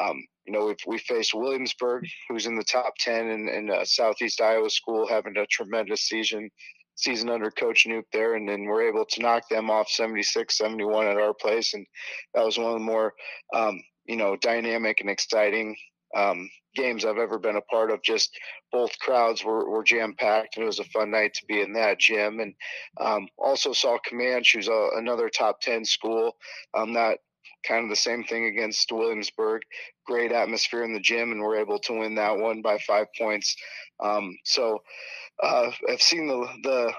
um, 0.00 0.24
you 0.46 0.52
know, 0.52 0.66
we've, 0.66 0.76
we 0.86 0.98
faced 0.98 1.34
Williamsburg, 1.34 2.06
who's 2.28 2.46
in 2.46 2.56
the 2.56 2.64
top 2.64 2.94
10 2.98 3.28
in, 3.28 3.48
in 3.48 3.70
uh, 3.70 3.84
Southeast 3.84 4.40
Iowa 4.40 4.70
school, 4.70 5.06
having 5.06 5.36
a 5.36 5.46
tremendous 5.46 6.02
season 6.02 6.50
season 6.96 7.28
under 7.30 7.50
Coach 7.50 7.86
Nuke 7.88 8.04
there, 8.12 8.34
and 8.34 8.48
then 8.48 8.64
we're 8.64 8.88
able 8.88 9.04
to 9.04 9.22
knock 9.22 9.48
them 9.48 9.70
off 9.70 9.88
76 9.88 10.56
71 10.56 11.06
at 11.06 11.16
our 11.16 11.34
place. 11.34 11.74
And 11.74 11.86
that 12.34 12.44
was 12.44 12.58
one 12.58 12.68
of 12.68 12.74
the 12.74 12.84
more, 12.84 13.14
um, 13.54 13.80
you 14.06 14.16
know, 14.16 14.36
dynamic 14.36 15.00
and 15.00 15.10
exciting 15.10 15.76
um, 16.16 16.48
games 16.74 17.04
I've 17.04 17.18
ever 17.18 17.38
been 17.38 17.56
a 17.56 17.62
part 17.62 17.90
of. 17.90 18.02
Just 18.02 18.38
both 18.72 18.98
crowds 18.98 19.44
were, 19.44 19.68
were 19.68 19.84
jam 19.84 20.14
packed, 20.18 20.56
and 20.56 20.64
it 20.64 20.66
was 20.66 20.78
a 20.78 20.84
fun 20.84 21.10
night 21.10 21.34
to 21.34 21.46
be 21.46 21.60
in 21.60 21.72
that 21.74 21.98
gym. 21.98 22.40
And 22.40 22.54
um, 23.00 23.28
also 23.38 23.72
saw 23.72 23.98
Camanche, 23.98 24.54
who's 24.54 24.68
a, 24.68 24.90
another 24.96 25.28
top 25.28 25.60
10 25.60 25.84
school. 25.84 26.36
Um, 26.76 26.94
that 26.94 27.18
kind 27.66 27.84
of 27.84 27.90
the 27.90 27.96
same 27.96 28.24
thing 28.24 28.46
against 28.46 28.92
Williamsburg. 28.92 29.62
Great 30.06 30.32
atmosphere 30.32 30.84
in 30.84 30.92
the 30.92 31.00
gym, 31.00 31.32
and 31.32 31.40
we're 31.40 31.60
able 31.60 31.78
to 31.80 31.98
win 31.98 32.14
that 32.16 32.36
one 32.36 32.62
by 32.62 32.78
five 32.78 33.06
points. 33.18 33.56
Um, 34.00 34.36
so 34.44 34.82
uh, 35.42 35.70
I've 35.90 36.02
seen 36.02 36.26
the 36.26 36.46
the 36.62 36.92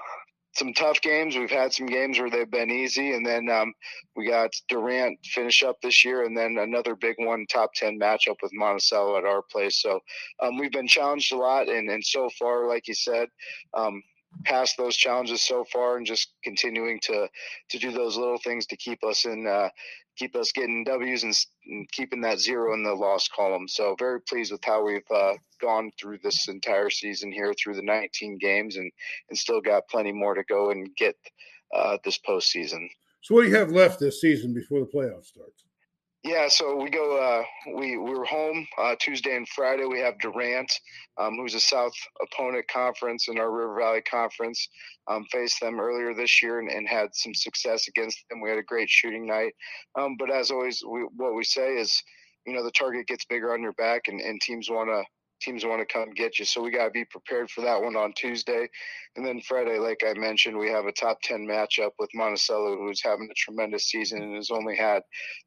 some 0.56 0.72
tough 0.72 1.00
games. 1.02 1.36
We've 1.36 1.50
had 1.50 1.72
some 1.72 1.86
games 1.86 2.18
where 2.18 2.30
they've 2.30 2.50
been 2.50 2.70
easy, 2.70 3.12
and 3.12 3.24
then 3.24 3.48
um, 3.50 3.74
we 4.16 4.26
got 4.26 4.50
Durant 4.68 5.18
finish 5.24 5.62
up 5.62 5.76
this 5.82 6.04
year, 6.04 6.24
and 6.24 6.36
then 6.36 6.56
another 6.58 6.96
big 6.96 7.16
one, 7.18 7.46
top 7.52 7.70
ten 7.74 7.98
matchup 7.98 8.36
with 8.42 8.52
Monticello 8.54 9.18
at 9.18 9.24
our 9.24 9.42
place. 9.50 9.82
So 9.82 10.00
um, 10.40 10.58
we've 10.58 10.72
been 10.72 10.88
challenged 10.88 11.32
a 11.32 11.36
lot, 11.36 11.68
and 11.68 11.90
and 11.90 12.04
so 12.04 12.30
far, 12.38 12.68
like 12.68 12.88
you 12.88 12.94
said, 12.94 13.28
um, 13.74 14.02
past 14.44 14.76
those 14.78 14.96
challenges 14.96 15.42
so 15.42 15.64
far, 15.72 15.98
and 15.98 16.06
just 16.06 16.32
continuing 16.42 17.00
to 17.02 17.28
to 17.70 17.78
do 17.78 17.92
those 17.92 18.16
little 18.16 18.38
things 18.38 18.66
to 18.66 18.76
keep 18.76 19.04
us 19.04 19.26
in 19.26 19.46
uh, 19.46 19.68
keep 20.16 20.34
us 20.34 20.52
getting 20.52 20.84
W's 20.84 21.22
and, 21.22 21.34
and, 21.66 21.90
keeping 21.92 22.20
that 22.22 22.38
zero 22.38 22.74
in 22.74 22.82
the 22.82 22.94
loss 22.94 23.28
column. 23.28 23.68
So 23.68 23.94
very 23.98 24.20
pleased 24.20 24.52
with 24.52 24.64
how 24.64 24.84
we've 24.84 25.10
uh, 25.14 25.34
gone 25.60 25.90
through 25.98 26.18
this 26.22 26.48
entire 26.48 26.90
season 26.90 27.30
here 27.32 27.54
through 27.54 27.76
the 27.76 27.82
19 27.82 28.38
games 28.38 28.76
and, 28.76 28.90
and 29.28 29.38
still 29.38 29.60
got 29.60 29.88
plenty 29.88 30.12
more 30.12 30.34
to 30.34 30.44
go 30.44 30.70
and 30.70 30.94
get 30.96 31.16
uh, 31.74 31.98
this 32.04 32.18
postseason. 32.18 32.88
So 33.22 33.34
what 33.34 33.42
do 33.42 33.48
you 33.48 33.56
have 33.56 33.72
left 33.72 34.00
this 34.00 34.20
season 34.20 34.54
before 34.54 34.80
the 34.80 34.86
playoffs 34.86 35.26
starts? 35.26 35.65
Yeah, 36.26 36.48
so 36.48 36.74
we 36.74 36.90
go. 36.90 37.18
Uh, 37.18 37.44
we 37.76 37.96
we 37.96 38.10
were 38.10 38.24
home 38.24 38.66
uh, 38.78 38.96
Tuesday 38.98 39.36
and 39.36 39.48
Friday. 39.48 39.84
We 39.84 40.00
have 40.00 40.18
Durant, 40.18 40.72
um, 41.18 41.36
who's 41.36 41.54
a 41.54 41.60
South 41.60 41.92
opponent 42.20 42.66
conference 42.66 43.28
in 43.28 43.38
our 43.38 43.48
River 43.48 43.76
Valley 43.78 44.02
Conference. 44.02 44.68
Um, 45.06 45.24
faced 45.30 45.60
them 45.60 45.78
earlier 45.78 46.14
this 46.14 46.42
year 46.42 46.58
and, 46.58 46.68
and, 46.68 46.88
had 46.88 47.14
some 47.14 47.32
success 47.32 47.86
against 47.86 48.24
them. 48.28 48.40
We 48.40 48.50
had 48.50 48.58
a 48.58 48.64
great 48.64 48.90
shooting 48.90 49.24
night. 49.24 49.52
Um, 49.96 50.16
but 50.18 50.32
as 50.32 50.50
always, 50.50 50.82
we, 50.84 51.02
what 51.14 51.36
we 51.36 51.44
say 51.44 51.76
is, 51.76 52.02
you 52.44 52.54
know, 52.54 52.64
the 52.64 52.72
target 52.72 53.06
gets 53.06 53.24
bigger 53.24 53.54
on 53.54 53.62
your 53.62 53.74
back, 53.74 54.08
and, 54.08 54.20
and 54.20 54.40
teams 54.40 54.68
want 54.68 54.88
to 54.88 55.04
teams 55.40 55.64
want 55.64 55.86
to 55.86 55.92
come 55.92 56.10
get 56.10 56.38
you. 56.38 56.44
So 56.44 56.62
we 56.62 56.70
got 56.70 56.84
to 56.84 56.90
be 56.90 57.04
prepared 57.04 57.50
for 57.50 57.62
that 57.62 57.80
one 57.80 57.96
on 57.96 58.12
Tuesday. 58.14 58.68
And 59.16 59.26
then 59.26 59.40
Friday, 59.40 59.78
like 59.78 60.02
I 60.06 60.12
mentioned, 60.18 60.58
we 60.58 60.70
have 60.70 60.86
a 60.86 60.92
top 60.92 61.18
10 61.22 61.46
matchup 61.46 61.92
with 61.98 62.10
Monticello, 62.14 62.76
who's 62.76 63.02
having 63.02 63.28
a 63.30 63.34
tremendous 63.34 63.86
season 63.86 64.22
and 64.22 64.34
has 64.34 64.50
only 64.50 64.76
had 64.76 65.02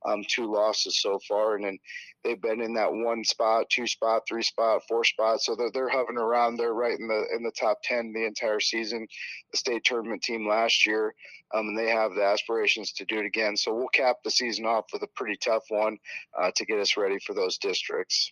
um, 0.07 0.23
two 0.27 0.51
losses 0.51 0.99
so 1.01 1.19
far. 1.27 1.55
And 1.55 1.65
then 1.65 1.79
they've 2.23 2.41
been 2.41 2.61
in 2.61 2.73
that 2.73 2.91
one 2.91 3.23
spot, 3.23 3.69
two 3.69 3.87
spot, 3.87 4.23
three 4.27 4.41
spot, 4.41 4.81
four 4.87 5.03
spot. 5.03 5.41
So 5.41 5.55
they're, 5.55 5.71
they're 5.71 5.89
hovering 5.89 6.17
around 6.17 6.57
there 6.57 6.73
right 6.73 6.97
in 6.97 7.07
the 7.07 7.25
in 7.35 7.43
the 7.43 7.51
top 7.51 7.79
10 7.83 8.13
the 8.13 8.25
entire 8.25 8.59
season. 8.59 9.07
The 9.51 9.57
state 9.57 9.83
tournament 9.83 10.23
team 10.23 10.47
last 10.47 10.85
year, 10.85 11.13
um, 11.53 11.67
and 11.67 11.77
they 11.77 11.89
have 11.89 12.15
the 12.15 12.23
aspirations 12.23 12.91
to 12.93 13.05
do 13.05 13.19
it 13.19 13.25
again. 13.25 13.55
So 13.55 13.73
we'll 13.73 13.87
cap 13.89 14.17
the 14.23 14.31
season 14.31 14.65
off 14.65 14.85
with 14.93 15.03
a 15.03 15.07
pretty 15.15 15.37
tough 15.43 15.63
one 15.69 15.97
uh, 16.39 16.51
to 16.55 16.65
get 16.65 16.79
us 16.79 16.97
ready 16.97 17.19
for 17.19 17.33
those 17.33 17.57
districts. 17.57 18.31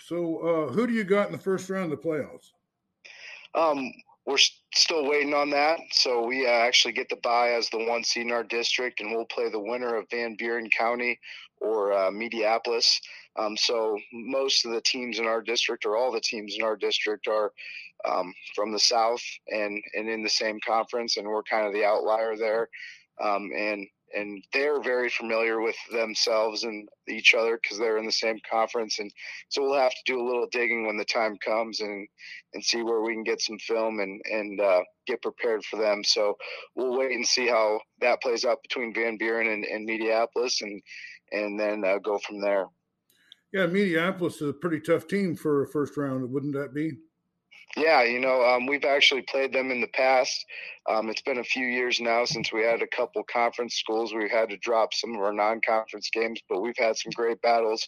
So, 0.00 0.38
uh, 0.38 0.72
who 0.72 0.86
do 0.86 0.92
you 0.92 1.04
got 1.04 1.26
in 1.26 1.32
the 1.32 1.38
first 1.38 1.68
round 1.68 1.92
of 1.92 2.00
the 2.00 2.08
playoffs? 2.08 2.52
Um, 3.54 3.92
we're 4.26 4.36
still 4.74 5.08
waiting 5.08 5.32
on 5.32 5.50
that. 5.50 5.80
So 5.90 6.26
we 6.26 6.46
uh, 6.46 6.50
actually 6.50 6.92
get 6.92 7.08
the 7.08 7.16
bye 7.16 7.52
as 7.52 7.70
the 7.70 7.84
one 7.84 8.04
seed 8.04 8.26
in 8.26 8.32
our 8.32 8.44
district, 8.44 9.00
and 9.00 9.10
we'll 9.10 9.24
play 9.24 9.48
the 9.48 9.58
winner 9.58 9.96
of 9.96 10.10
Van 10.10 10.36
Buren 10.36 10.68
County 10.68 11.18
or 11.60 11.92
uh, 11.92 12.10
Mediapolis. 12.10 13.00
Um, 13.36 13.56
so 13.56 13.98
most 14.12 14.66
of 14.66 14.72
the 14.72 14.82
teams 14.82 15.18
in 15.18 15.26
our 15.26 15.40
district, 15.40 15.86
or 15.86 15.96
all 15.96 16.12
the 16.12 16.20
teams 16.20 16.56
in 16.58 16.62
our 16.62 16.76
district, 16.76 17.26
are 17.26 17.52
um, 18.04 18.34
from 18.54 18.70
the 18.70 18.78
south 18.78 19.22
and 19.48 19.82
and 19.94 20.08
in 20.08 20.22
the 20.22 20.28
same 20.28 20.60
conference, 20.66 21.16
and 21.16 21.26
we're 21.26 21.42
kind 21.42 21.66
of 21.66 21.72
the 21.72 21.84
outlier 21.84 22.36
there. 22.36 22.68
Um, 23.20 23.50
and 23.56 23.86
and 24.14 24.42
they're 24.52 24.80
very 24.80 25.08
familiar 25.08 25.60
with 25.60 25.76
themselves 25.92 26.64
and 26.64 26.88
each 27.08 27.34
other 27.34 27.58
because 27.60 27.78
they're 27.78 27.98
in 27.98 28.06
the 28.06 28.12
same 28.12 28.38
conference. 28.50 28.98
And 28.98 29.12
so 29.48 29.62
we'll 29.62 29.80
have 29.80 29.92
to 29.92 30.02
do 30.12 30.20
a 30.20 30.26
little 30.26 30.46
digging 30.50 30.86
when 30.86 30.96
the 30.96 31.04
time 31.04 31.36
comes 31.44 31.80
and 31.80 32.06
and 32.54 32.64
see 32.64 32.82
where 32.82 33.02
we 33.02 33.14
can 33.14 33.24
get 33.24 33.40
some 33.40 33.58
film 33.58 34.00
and 34.00 34.20
and 34.30 34.60
uh, 34.60 34.80
get 35.06 35.22
prepared 35.22 35.64
for 35.64 35.78
them. 35.78 36.02
So 36.04 36.36
we'll 36.74 36.98
wait 36.98 37.12
and 37.12 37.26
see 37.26 37.48
how 37.48 37.80
that 38.00 38.22
plays 38.22 38.44
out 38.44 38.62
between 38.62 38.94
van 38.94 39.16
buren 39.16 39.48
and, 39.48 39.64
and 39.64 39.88
and 39.88 40.82
and 41.32 41.60
then 41.60 41.84
uh, 41.84 41.98
go 41.98 42.18
from 42.18 42.40
there. 42.40 42.66
Yeah 43.52 43.66
mediapolis 43.66 44.42
is 44.42 44.48
a 44.48 44.52
pretty 44.52 44.80
tough 44.80 45.06
team 45.06 45.34
for 45.34 45.62
a 45.62 45.68
first 45.68 45.96
round 45.96 46.30
wouldn't 46.30 46.54
that 46.54 46.74
be 46.74 46.92
yeah, 47.78 48.02
you 48.02 48.20
know, 48.20 48.42
um, 48.42 48.66
we've 48.66 48.84
actually 48.84 49.22
played 49.22 49.52
them 49.52 49.70
in 49.70 49.80
the 49.80 49.88
past. 49.88 50.44
Um, 50.88 51.08
it's 51.08 51.22
been 51.22 51.38
a 51.38 51.44
few 51.44 51.66
years 51.66 52.00
now 52.00 52.24
since 52.24 52.52
we 52.52 52.62
had 52.62 52.82
a 52.82 52.86
couple 52.86 53.22
conference 53.24 53.74
schools. 53.74 54.14
We've 54.14 54.30
had 54.30 54.48
to 54.50 54.56
drop 54.56 54.94
some 54.94 55.14
of 55.14 55.20
our 55.20 55.32
non-conference 55.32 56.10
games, 56.10 56.40
but 56.48 56.60
we've 56.60 56.78
had 56.78 56.96
some 56.96 57.12
great 57.14 57.40
battles 57.42 57.86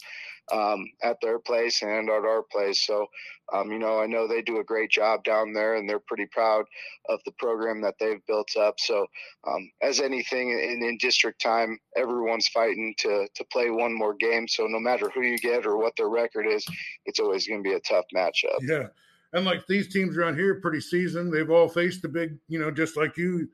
um, 0.52 0.84
at 1.02 1.16
their 1.20 1.38
place 1.38 1.82
and 1.82 2.08
at 2.08 2.24
our 2.24 2.42
place. 2.42 2.84
So, 2.86 3.06
um, 3.52 3.70
you 3.70 3.78
know, 3.78 4.00
I 4.00 4.06
know 4.06 4.26
they 4.26 4.42
do 4.42 4.60
a 4.60 4.64
great 4.64 4.90
job 4.90 5.24
down 5.24 5.52
there, 5.52 5.76
and 5.76 5.88
they're 5.88 6.00
pretty 6.00 6.26
proud 6.26 6.64
of 7.08 7.20
the 7.24 7.32
program 7.32 7.80
that 7.82 7.94
they've 7.98 8.24
built 8.26 8.56
up. 8.56 8.74
So, 8.78 9.06
um, 9.46 9.70
as 9.82 10.00
anything 10.00 10.50
in, 10.50 10.82
in 10.82 10.98
district 10.98 11.40
time, 11.40 11.78
everyone's 11.96 12.48
fighting 12.48 12.94
to 12.98 13.28
to 13.34 13.44
play 13.52 13.70
one 13.70 13.96
more 13.96 14.14
game. 14.14 14.46
So, 14.46 14.66
no 14.66 14.78
matter 14.78 15.10
who 15.10 15.22
you 15.22 15.38
get 15.38 15.66
or 15.66 15.76
what 15.76 15.94
their 15.96 16.08
record 16.08 16.46
is, 16.46 16.64
it's 17.06 17.20
always 17.20 17.46
going 17.46 17.62
to 17.62 17.68
be 17.68 17.74
a 17.74 17.80
tough 17.80 18.04
matchup. 18.14 18.58
Yeah 18.62 18.88
and 19.32 19.44
like 19.44 19.66
these 19.66 19.92
teams 19.92 20.16
around 20.16 20.36
here, 20.36 20.56
pretty 20.56 20.80
seasoned. 20.80 21.32
They've 21.32 21.50
all 21.50 21.68
faced 21.68 22.02
the 22.02 22.08
big, 22.08 22.38
you 22.48 22.58
know, 22.58 22.70
just 22.70 22.96
like 22.96 23.16
you, 23.16 23.48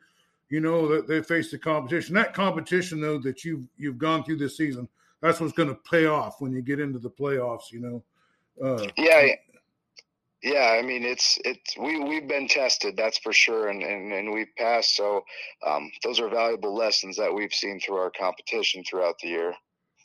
you 0.48 0.60
know, 0.60 0.88
that 0.88 1.06
they 1.06 1.22
faced 1.22 1.50
the 1.50 1.58
competition. 1.58 2.14
That 2.14 2.34
competition, 2.34 3.00
though, 3.00 3.18
that 3.18 3.44
you've 3.44 3.66
you've 3.76 3.98
gone 3.98 4.24
through 4.24 4.38
this 4.38 4.56
season, 4.56 4.88
that's 5.20 5.40
what's 5.40 5.52
going 5.52 5.68
to 5.68 5.80
pay 5.90 6.06
off 6.06 6.40
when 6.40 6.52
you 6.52 6.62
get 6.62 6.80
into 6.80 6.98
the 6.98 7.10
playoffs. 7.10 7.70
You 7.72 7.80
know. 7.80 8.04
Uh, 8.62 8.86
yeah. 8.96 9.28
Yeah, 10.42 10.76
I 10.78 10.82
mean 10.82 11.02
it's 11.02 11.38
it's 11.44 11.76
we 11.76 11.98
we've 11.98 12.28
been 12.28 12.46
tested, 12.46 12.96
that's 12.96 13.18
for 13.18 13.32
sure, 13.32 13.68
and 13.68 13.82
and, 13.82 14.12
and 14.12 14.32
we've 14.32 14.54
passed. 14.56 14.94
So 14.94 15.24
um, 15.66 15.90
those 16.04 16.20
are 16.20 16.28
valuable 16.28 16.74
lessons 16.74 17.16
that 17.16 17.34
we've 17.34 17.52
seen 17.52 17.80
through 17.80 17.96
our 17.96 18.12
competition 18.16 18.84
throughout 18.84 19.18
the 19.18 19.28
year. 19.28 19.54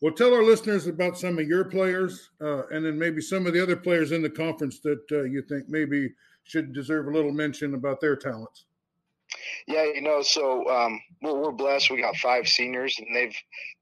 Well, 0.02 0.14
tell 0.14 0.34
our 0.34 0.44
listeners 0.44 0.88
about 0.88 1.20
some 1.20 1.38
of 1.38 1.48
your 1.48 1.64
players, 1.64 2.32
uh, 2.42 2.66
and 2.70 2.84
then 2.84 2.98
maybe 2.98 3.22
some 3.22 3.46
of 3.46 3.54
the 3.54 3.62
other 3.62 3.76
players 3.76 4.12
in 4.12 4.24
the 4.24 4.32
conference 4.32 4.80
that 4.80 5.04
uh, 5.12 5.24
you 5.24 5.44
think 5.44 5.70
maybe 5.70 6.10
should 6.44 6.74
deserve 6.74 7.08
a 7.08 7.12
little 7.12 7.32
mention 7.32 7.76
about 7.76 8.02
their 8.02 8.16
talents. 8.16 8.66
Yeah, 9.68 9.86
you 9.86 10.02
know, 10.02 10.22
so 10.22 10.68
um, 10.70 11.00
we're, 11.22 11.36
we're 11.40 11.52
blessed. 11.52 11.92
We 11.92 12.02
got 12.02 12.16
five 12.18 12.48
seniors, 12.48 12.98
and 13.00 13.16
they've 13.16 13.36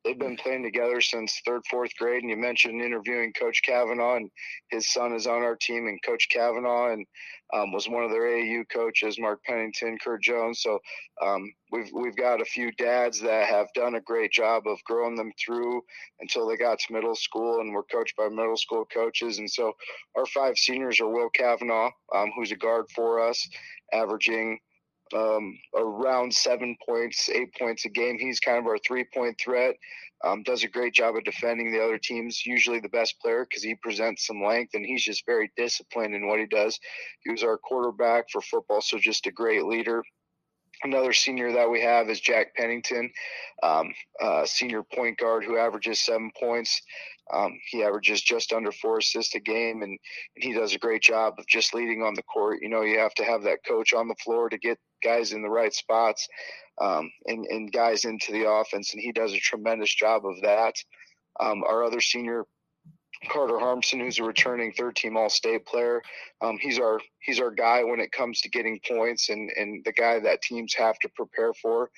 they've 0.03 0.19
been 0.19 0.37
playing 0.37 0.63
together 0.63 1.01
since 1.01 1.41
third, 1.45 1.61
fourth 1.69 1.95
grade. 1.97 2.21
And 2.21 2.29
you 2.29 2.37
mentioned 2.37 2.81
interviewing 2.81 3.33
Coach 3.33 3.61
Kavanaugh, 3.65 4.17
and 4.17 4.29
his 4.69 4.91
son 4.91 5.13
is 5.13 5.27
on 5.27 5.41
our 5.41 5.55
team, 5.55 5.87
and 5.87 6.01
Coach 6.03 6.27
Kavanaugh, 6.31 6.91
and 6.93 7.05
um, 7.53 7.71
was 7.71 7.89
one 7.89 8.03
of 8.03 8.11
their 8.11 8.23
AAU 8.23 8.63
coaches, 8.71 9.17
Mark 9.19 9.43
Pennington, 9.43 9.97
Kurt 10.03 10.21
Jones. 10.21 10.61
So 10.61 10.79
um, 11.25 11.51
we've 11.71 11.89
we've 11.93 12.15
got 12.15 12.41
a 12.41 12.45
few 12.45 12.71
dads 12.73 13.19
that 13.21 13.47
have 13.47 13.67
done 13.73 13.95
a 13.95 14.01
great 14.01 14.31
job 14.31 14.63
of 14.67 14.83
growing 14.85 15.15
them 15.15 15.31
through 15.43 15.81
until 16.19 16.47
they 16.47 16.57
got 16.57 16.79
to 16.79 16.93
middle 16.93 17.15
school, 17.15 17.61
and 17.61 17.73
were 17.73 17.83
coached 17.83 18.15
by 18.17 18.29
middle 18.29 18.57
school 18.57 18.85
coaches. 18.85 19.39
And 19.39 19.49
so 19.49 19.73
our 20.15 20.25
five 20.27 20.57
seniors 20.57 20.99
are 20.99 21.09
Will 21.09 21.29
Kavanaugh, 21.29 21.89
um, 22.13 22.31
who's 22.35 22.51
a 22.51 22.55
guard 22.55 22.85
for 22.93 23.27
us, 23.27 23.47
averaging 23.93 24.59
um, 25.13 25.57
around 25.75 26.33
seven 26.33 26.75
points, 26.87 27.29
eight 27.29 27.53
points 27.57 27.85
a 27.85 27.89
game. 27.89 28.17
He's 28.19 28.39
kind 28.39 28.57
of 28.57 28.65
our 28.65 28.77
three 28.79 29.05
point 29.13 29.39
threat. 29.39 29.75
Um, 30.23 30.43
does 30.43 30.63
a 30.63 30.67
great 30.67 30.93
job 30.93 31.15
of 31.15 31.23
defending 31.23 31.71
the 31.71 31.81
other 31.81 31.97
teams. 31.97 32.45
Usually 32.45 32.79
the 32.79 32.89
best 32.89 33.19
player 33.21 33.45
because 33.49 33.63
he 33.63 33.75
presents 33.75 34.27
some 34.27 34.43
length 34.43 34.73
and 34.73 34.85
he's 34.85 35.03
just 35.03 35.25
very 35.25 35.49
disciplined 35.55 36.13
in 36.13 36.27
what 36.27 36.39
he 36.39 36.45
does. 36.45 36.77
He 37.23 37.31
was 37.31 37.43
our 37.43 37.57
quarterback 37.57 38.25
for 38.29 38.41
football, 38.41 38.81
so 38.81 38.97
just 38.99 39.27
a 39.27 39.31
great 39.31 39.63
leader. 39.63 40.03
Another 40.81 41.11
senior 41.11 41.51
that 41.53 41.69
we 41.69 41.81
have 41.81 42.09
is 42.09 42.21
Jack 42.21 42.55
Pennington, 42.55 43.11
um, 43.61 43.93
uh, 44.21 44.45
senior 44.45 44.81
point 44.83 45.17
guard 45.17 45.43
who 45.43 45.57
averages 45.57 45.99
seven 45.99 46.31
points. 46.39 46.81
Um, 47.33 47.59
he 47.69 47.83
averages 47.83 48.21
just 48.21 48.53
under 48.53 48.71
four 48.71 48.99
assists 48.99 49.35
a 49.35 49.39
game, 49.39 49.81
and, 49.83 49.99
and 50.35 50.43
he 50.43 50.53
does 50.53 50.73
a 50.73 50.79
great 50.79 51.01
job 51.01 51.35
of 51.37 51.45
just 51.47 51.73
leading 51.73 52.01
on 52.01 52.13
the 52.13 52.23
court. 52.23 52.59
You 52.61 52.69
know, 52.69 52.81
you 52.81 52.97
have 52.99 53.13
to 53.15 53.25
have 53.25 53.43
that 53.43 53.65
coach 53.67 53.93
on 53.93 54.07
the 54.07 54.15
floor 54.23 54.49
to 54.49 54.57
get 54.57 54.79
guys 55.03 55.33
in 55.33 55.41
the 55.41 55.49
right 55.49 55.73
spots 55.73 56.27
um, 56.81 57.11
and, 57.25 57.45
and 57.45 57.71
guys 57.71 58.05
into 58.05 58.31
the 58.31 58.49
offense, 58.49 58.93
and 58.93 59.01
he 59.01 59.11
does 59.11 59.33
a 59.33 59.39
tremendous 59.39 59.93
job 59.93 60.25
of 60.25 60.41
that. 60.41 60.75
Um, 61.39 61.63
our 61.63 61.83
other 61.83 62.01
senior 62.01 62.45
Carter 63.27 63.59
Harmson, 63.59 63.99
who's 63.99 64.19
a 64.19 64.23
returning 64.23 64.71
third 64.71 64.95
team 64.95 65.17
All 65.17 65.29
State 65.29 65.65
player. 65.65 66.01
Um, 66.41 66.57
he's 66.57 66.79
our 66.79 67.01
he's 67.19 67.41
our 67.41 67.51
guy 67.51 67.83
when 67.83 67.99
it 67.99 68.13
comes 68.13 68.39
to 68.41 68.49
getting 68.49 68.79
points 68.87 69.29
and 69.29 69.51
and 69.57 69.83
the 69.83 69.91
guy 69.91 70.19
that 70.19 70.41
teams 70.41 70.73
have 70.75 70.97
to 70.99 71.09
prepare 71.09 71.53
for. 71.53 71.89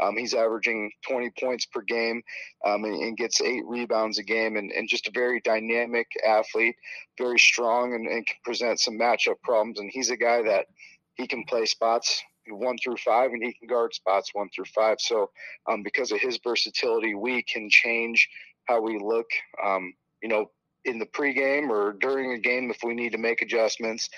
Um, 0.00 0.16
he's 0.16 0.32
averaging 0.32 0.90
20 1.06 1.30
points 1.38 1.66
per 1.66 1.82
game 1.82 2.22
um, 2.64 2.84
and, 2.84 3.02
and, 3.02 3.16
gets 3.18 3.42
eight 3.42 3.64
rebounds 3.66 4.18
a 4.18 4.22
game 4.22 4.56
and, 4.56 4.72
and 4.72 4.88
just 4.88 5.06
a 5.06 5.12
very 5.12 5.40
dynamic 5.40 6.06
athlete, 6.26 6.76
very 7.18 7.38
strong 7.38 7.92
and, 7.94 8.06
and 8.06 8.26
can 8.26 8.36
present 8.42 8.80
some 8.80 8.98
matchup 8.98 9.42
problems. 9.42 9.78
And 9.78 9.90
he's 9.92 10.08
a 10.08 10.16
guy 10.16 10.42
that 10.42 10.68
he 11.16 11.26
can 11.26 11.44
play 11.44 11.66
spots 11.66 12.22
one 12.48 12.78
through 12.82 12.96
five 12.96 13.32
and 13.32 13.42
he 13.42 13.52
can 13.52 13.68
guard 13.68 13.92
spots 13.92 14.30
one 14.32 14.48
through 14.54 14.64
five. 14.74 14.96
So 15.00 15.30
um, 15.70 15.82
because 15.82 16.12
of 16.12 16.20
his 16.20 16.38
versatility, 16.42 17.14
we 17.14 17.42
can 17.42 17.68
change 17.68 18.26
how 18.64 18.80
we 18.80 18.98
look. 18.98 19.26
Um, 19.62 19.92
you 20.22 20.28
know, 20.30 20.50
in 20.90 20.98
the 20.98 21.06
pregame 21.06 21.70
or 21.70 21.92
during 21.92 22.32
a 22.32 22.38
game 22.38 22.70
if 22.70 22.78
we 22.84 22.94
need 22.94 23.12
to 23.12 23.18
make 23.18 23.42
adjustments. 23.42 24.10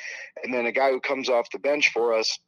And 0.42 0.52
then 0.52 0.66
a 0.66 0.72
guy 0.72 0.90
who 0.90 1.00
comes 1.00 1.28
off 1.28 1.50
the 1.50 1.58
bench 1.58 1.92
for 1.92 2.14
us, 2.14 2.38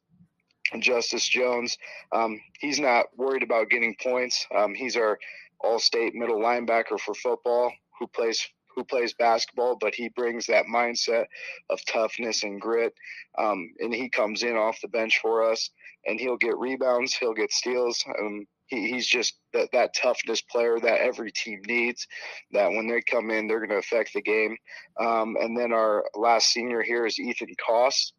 Justice 0.79 1.29
Jones, 1.29 1.77
um, 2.13 2.41
he's 2.59 2.81
not 2.81 3.07
worried 3.17 3.43
about 3.43 3.71
getting 3.71 3.95
points. 4.03 4.47
Um, 4.57 4.75
he's 4.75 4.97
our 4.97 5.19
all-state 5.61 6.15
middle 6.15 6.41
linebacker 6.41 6.99
for 6.99 7.15
football 7.15 7.73
who 7.99 8.07
plays 8.09 8.49
who 8.75 8.83
plays 8.83 9.15
basketball, 9.15 9.77
but 9.81 9.95
he 9.95 10.09
brings 10.09 10.47
that 10.47 10.65
mindset 10.67 11.27
of 11.71 11.79
toughness 11.87 12.43
and 12.43 12.61
grit. 12.61 12.93
Um, 13.39 13.73
and 13.79 13.95
he 13.95 14.09
comes 14.09 14.43
in 14.43 14.57
off 14.57 14.81
the 14.81 14.89
bench 14.89 15.21
for 15.23 15.49
us, 15.49 15.71
and 16.07 16.19
he'll 16.19 16.37
get 16.37 16.59
rebounds, 16.59 17.15
he'll 17.15 17.35
get 17.35 17.53
steals. 17.53 18.03
Um, 18.19 18.47
he, 18.67 18.89
he's 18.89 19.07
just 19.07 19.35
that, 19.53 19.71
that 19.73 19.95
toughness 19.95 20.41
player 20.43 20.79
that 20.81 21.01
every 21.01 21.33
team 21.33 21.61
needs. 21.67 22.07
That 22.53 22.71
when 22.71 22.87
they 22.87 23.03
come 23.03 23.31
in, 23.31 23.47
they're 23.47 23.59
going 23.59 23.71
to 23.71 23.77
affect 23.77 24.13
the 24.15 24.23
game. 24.23 24.57
Um, 25.01 25.37
and 25.41 25.59
then 25.59 25.73
our 25.73 26.05
last 26.15 26.49
senior 26.49 26.83
here 26.83 27.07
is 27.07 27.19
Ethan 27.19 27.55
Cost. 27.65 28.15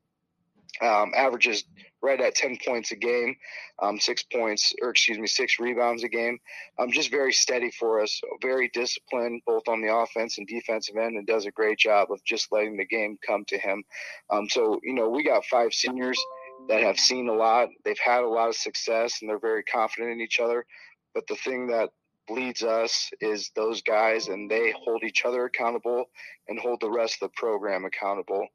Um, 0.82 1.14
averages 1.16 1.64
right 2.06 2.20
at 2.20 2.36
10 2.36 2.58
points 2.66 2.92
a 2.92 2.96
game, 2.96 3.36
um, 3.82 4.00
six 4.00 4.24
points, 4.24 4.74
or 4.82 4.90
excuse 4.90 5.18
me, 5.18 5.26
six 5.26 5.58
rebounds 5.60 6.04
a 6.04 6.10
game. 6.10 6.38
Um, 6.78 6.92
just 6.92 7.10
very 7.10 7.34
steady 7.34 7.72
for 7.72 8.02
us, 8.02 8.22
very 8.42 8.70
disciplined 8.74 9.42
both 9.46 9.68
on 9.68 9.82
the 9.82 9.94
offense 9.94 10.38
and 10.38 10.46
defensive 10.48 10.98
end, 10.98 11.18
and 11.18 11.26
does 11.26 11.46
a 11.46 11.52
great 11.52 11.80
job 11.80 12.12
of 12.12 12.24
just 12.24 12.52
letting 12.52 12.78
the 12.78 12.86
game 12.86 13.18
come 13.26 13.44
to 13.46 13.58
him. 13.58 13.84
Um, 14.30 14.48
so, 14.50 14.80
you 14.84 14.94
know, 14.94 15.10
we 15.10 15.24
got 15.24 15.46
five 15.46 15.74
seniors 15.74 16.20
that 16.68 16.82
have 16.82 16.98
seen 16.98 17.30
a 17.30 17.34
lot. 17.34 17.70
They've 17.84 17.98
had 18.04 18.24
a 18.24 18.28
lot 18.28 18.50
of 18.50 18.56
success 18.56 19.22
and 19.22 19.30
they're 19.30 19.40
very 19.40 19.64
confident 19.64 20.14
in 20.14 20.22
each 20.22 20.40
other. 20.40 20.66
But 21.14 21.28
the 21.28 21.36
thing 21.36 21.68
that 21.68 21.90
bleeds 22.28 22.64
us 22.64 23.10
is 23.22 23.52
those 23.56 23.82
guys, 23.82 24.28
and 24.28 24.50
they 24.50 24.74
hold 24.84 25.04
each 25.04 25.26
other 25.26 25.46
accountable 25.46 26.06
and 26.48 26.60
hold 26.60 26.82
the 26.82 26.90
rest 26.90 27.22
of 27.22 27.30
the 27.30 27.38
program 27.38 27.86
accountable. 27.86 28.48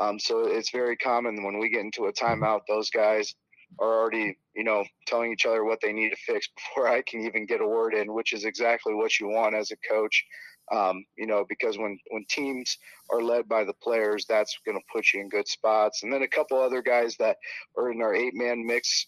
Um, 0.00 0.18
so 0.18 0.46
it's 0.46 0.70
very 0.70 0.96
common 0.96 1.42
when 1.42 1.58
we 1.58 1.68
get 1.68 1.80
into 1.80 2.06
a 2.06 2.12
timeout, 2.12 2.60
those 2.68 2.90
guys 2.90 3.34
are 3.80 4.00
already, 4.00 4.38
you 4.54 4.64
know, 4.64 4.84
telling 5.06 5.32
each 5.32 5.44
other 5.44 5.64
what 5.64 5.80
they 5.82 5.92
need 5.92 6.10
to 6.10 6.16
fix 6.16 6.48
before 6.56 6.88
I 6.88 7.02
can 7.02 7.20
even 7.20 7.46
get 7.46 7.60
a 7.60 7.66
word 7.66 7.94
in, 7.94 8.12
which 8.12 8.32
is 8.32 8.44
exactly 8.44 8.94
what 8.94 9.18
you 9.20 9.28
want 9.28 9.54
as 9.54 9.70
a 9.70 9.76
coach. 9.88 10.24
Um, 10.72 11.04
you 11.16 11.26
know, 11.26 11.44
because 11.48 11.78
when 11.78 11.98
when 12.10 12.24
teams 12.28 12.76
are 13.10 13.22
led 13.22 13.48
by 13.48 13.64
the 13.64 13.74
players, 13.82 14.26
that's 14.28 14.58
going 14.66 14.78
to 14.78 14.84
put 14.92 15.12
you 15.12 15.20
in 15.20 15.28
good 15.28 15.48
spots. 15.48 16.02
And 16.02 16.12
then 16.12 16.22
a 16.22 16.28
couple 16.28 16.60
other 16.60 16.82
guys 16.82 17.16
that 17.18 17.36
are 17.76 17.90
in 17.90 18.02
our 18.02 18.14
eight 18.14 18.34
man 18.34 18.66
mix 18.66 19.06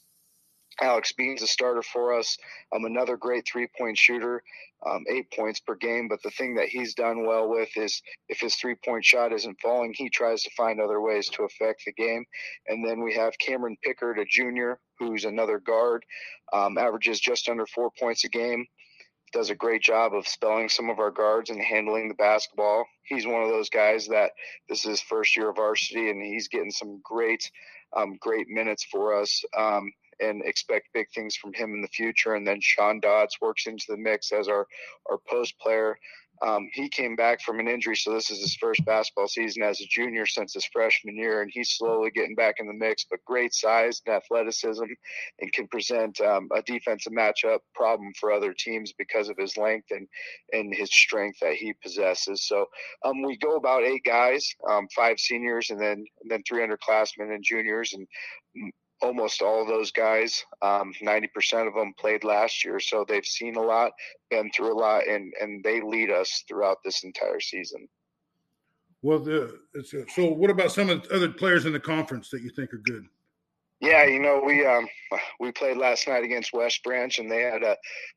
Alex 0.80 1.12
Bean's 1.12 1.42
a 1.42 1.46
starter 1.46 1.82
for 1.82 2.18
us. 2.18 2.38
Um, 2.74 2.84
another 2.84 3.16
great 3.16 3.46
three 3.46 3.68
point 3.78 3.98
shooter, 3.98 4.42
um, 4.86 5.04
eight 5.10 5.30
points 5.32 5.60
per 5.60 5.74
game. 5.74 6.08
But 6.08 6.22
the 6.22 6.30
thing 6.30 6.54
that 6.54 6.68
he's 6.68 6.94
done 6.94 7.26
well 7.26 7.48
with 7.48 7.68
is 7.76 8.00
if 8.28 8.40
his 8.40 8.54
three 8.56 8.76
point 8.84 9.04
shot 9.04 9.32
isn't 9.32 9.60
falling, 9.60 9.92
he 9.94 10.08
tries 10.08 10.42
to 10.44 10.50
find 10.56 10.80
other 10.80 11.00
ways 11.00 11.28
to 11.30 11.44
affect 11.44 11.82
the 11.84 11.92
game. 11.92 12.24
And 12.68 12.86
then 12.86 13.02
we 13.02 13.14
have 13.14 13.38
Cameron 13.38 13.76
Pickard, 13.82 14.18
a 14.18 14.24
junior, 14.24 14.80
who's 14.98 15.24
another 15.24 15.58
guard, 15.58 16.04
um, 16.52 16.78
averages 16.78 17.20
just 17.20 17.48
under 17.48 17.66
four 17.66 17.90
points 17.98 18.24
a 18.24 18.28
game. 18.28 18.66
Does 19.32 19.50
a 19.50 19.54
great 19.54 19.82
job 19.82 20.14
of 20.14 20.26
spelling 20.26 20.68
some 20.68 20.90
of 20.90 20.98
our 20.98 21.10
guards 21.10 21.50
and 21.50 21.60
handling 21.60 22.08
the 22.08 22.14
basketball. 22.14 22.84
He's 23.04 23.26
one 23.26 23.42
of 23.42 23.48
those 23.48 23.70
guys 23.70 24.08
that 24.08 24.32
this 24.68 24.80
is 24.84 24.90
his 24.90 25.00
first 25.00 25.36
year 25.36 25.50
of 25.50 25.56
varsity, 25.56 26.10
and 26.10 26.22
he's 26.22 26.48
getting 26.48 26.70
some 26.70 27.00
great, 27.02 27.50
um, 27.96 28.16
great 28.20 28.48
minutes 28.48 28.84
for 28.84 29.20
us. 29.20 29.42
Um, 29.56 29.92
and 30.20 30.42
expect 30.44 30.92
big 30.92 31.06
things 31.14 31.34
from 31.34 31.52
him 31.52 31.74
in 31.74 31.80
the 31.80 31.88
future. 31.88 32.34
And 32.34 32.46
then 32.46 32.60
Sean 32.60 33.00
Dodds 33.00 33.38
works 33.40 33.66
into 33.66 33.86
the 33.88 33.96
mix 33.96 34.32
as 34.32 34.48
our, 34.48 34.66
our 35.10 35.18
post 35.28 35.58
player. 35.58 35.96
Um, 36.42 36.68
he 36.72 36.88
came 36.88 37.16
back 37.16 37.42
from 37.42 37.61
an 37.61 37.68
injury, 37.68 37.96
so 37.96 38.12
this 38.12 38.31
is 38.31 38.40
his 38.40 38.57
first 38.57 38.85
basketball 38.85 39.29
season 39.29 39.62
as 39.62 39.81
a 39.81 39.87
junior 39.87 40.26
since 40.26 40.55
his 40.55 40.66
freshman 40.72 41.16
year, 41.16 41.42
and 41.42 41.50
he's 41.53 41.72
slowly 41.72 42.11
getting 42.11 42.35
back 42.35 42.57
in 42.59 42.66
the 42.66 42.72
mix. 42.72 43.05
But 43.11 43.24
great 43.26 43.53
size 43.53 44.00
and 44.07 44.16
athleticism, 44.16 44.85
and 45.40 45.53
can 45.53 45.68
present 45.68 46.20
um, 46.20 46.48
a 46.55 46.62
defensive 46.62 47.12
matchup 47.12 47.61
problem 47.74 48.12
for 48.18 48.33
other 48.33 48.55
teams 48.55 48.92
because 48.96 49.29
of 49.29 49.37
his 49.37 49.57
length 49.57 49.88
and 49.90 50.09
and 50.53 50.74
his 50.74 50.90
strength 50.90 51.38
that 51.40 51.55
he 51.55 51.74
possesses. 51.83 52.46
So 52.46 52.66
um, 53.05 53.22
we 53.22 53.37
go 53.37 53.57
about 53.57 53.85
eight 53.85 54.05
guys, 54.05 54.55
um, 54.68 54.88
five 54.96 55.18
seniors, 55.18 55.70
and 55.70 55.81
then 55.81 56.05
and 56.22 56.31
then 56.31 56.42
three 56.48 56.62
underclassmen 56.62 57.35
and 57.35 57.44
juniors, 57.44 57.92
and 57.92 58.72
almost 59.02 59.42
all 59.42 59.66
those 59.66 59.90
guys, 59.92 60.44
um, 60.62 60.92
90% 61.02 61.66
of 61.66 61.74
them 61.74 61.94
played 61.98 62.24
last 62.24 62.64
year. 62.64 62.80
So 62.80 63.04
they've 63.06 63.24
seen 63.24 63.56
a 63.56 63.62
lot, 63.62 63.92
been 64.30 64.50
through 64.50 64.72
a 64.72 64.78
lot, 64.78 65.06
and, 65.06 65.32
and 65.40 65.62
they 65.64 65.80
lead 65.80 66.10
us 66.10 66.44
throughout 66.48 66.78
this 66.84 67.04
entire 67.04 67.40
season. 67.40 67.88
Well, 69.02 69.18
the, 69.18 69.58
so 70.14 70.26
what 70.26 70.50
about 70.50 70.72
some 70.72 70.90
of 70.90 71.02
the 71.02 71.14
other 71.14 71.30
players 71.30 71.64
in 71.64 71.72
the 71.72 71.80
conference 71.80 72.28
that 72.30 72.42
you 72.42 72.50
think 72.50 72.74
are 72.74 72.82
good? 72.84 73.06
Yeah, 73.80 74.04
you 74.04 74.20
know, 74.20 74.42
we 74.44 74.66
um, 74.66 74.86
we 75.40 75.52
played 75.52 75.78
last 75.78 76.06
night 76.06 76.22
against 76.22 76.52
West 76.52 76.82
Branch, 76.84 77.18
and 77.18 77.30
they 77.30 77.40
had 77.40 77.62
a, 77.62 77.76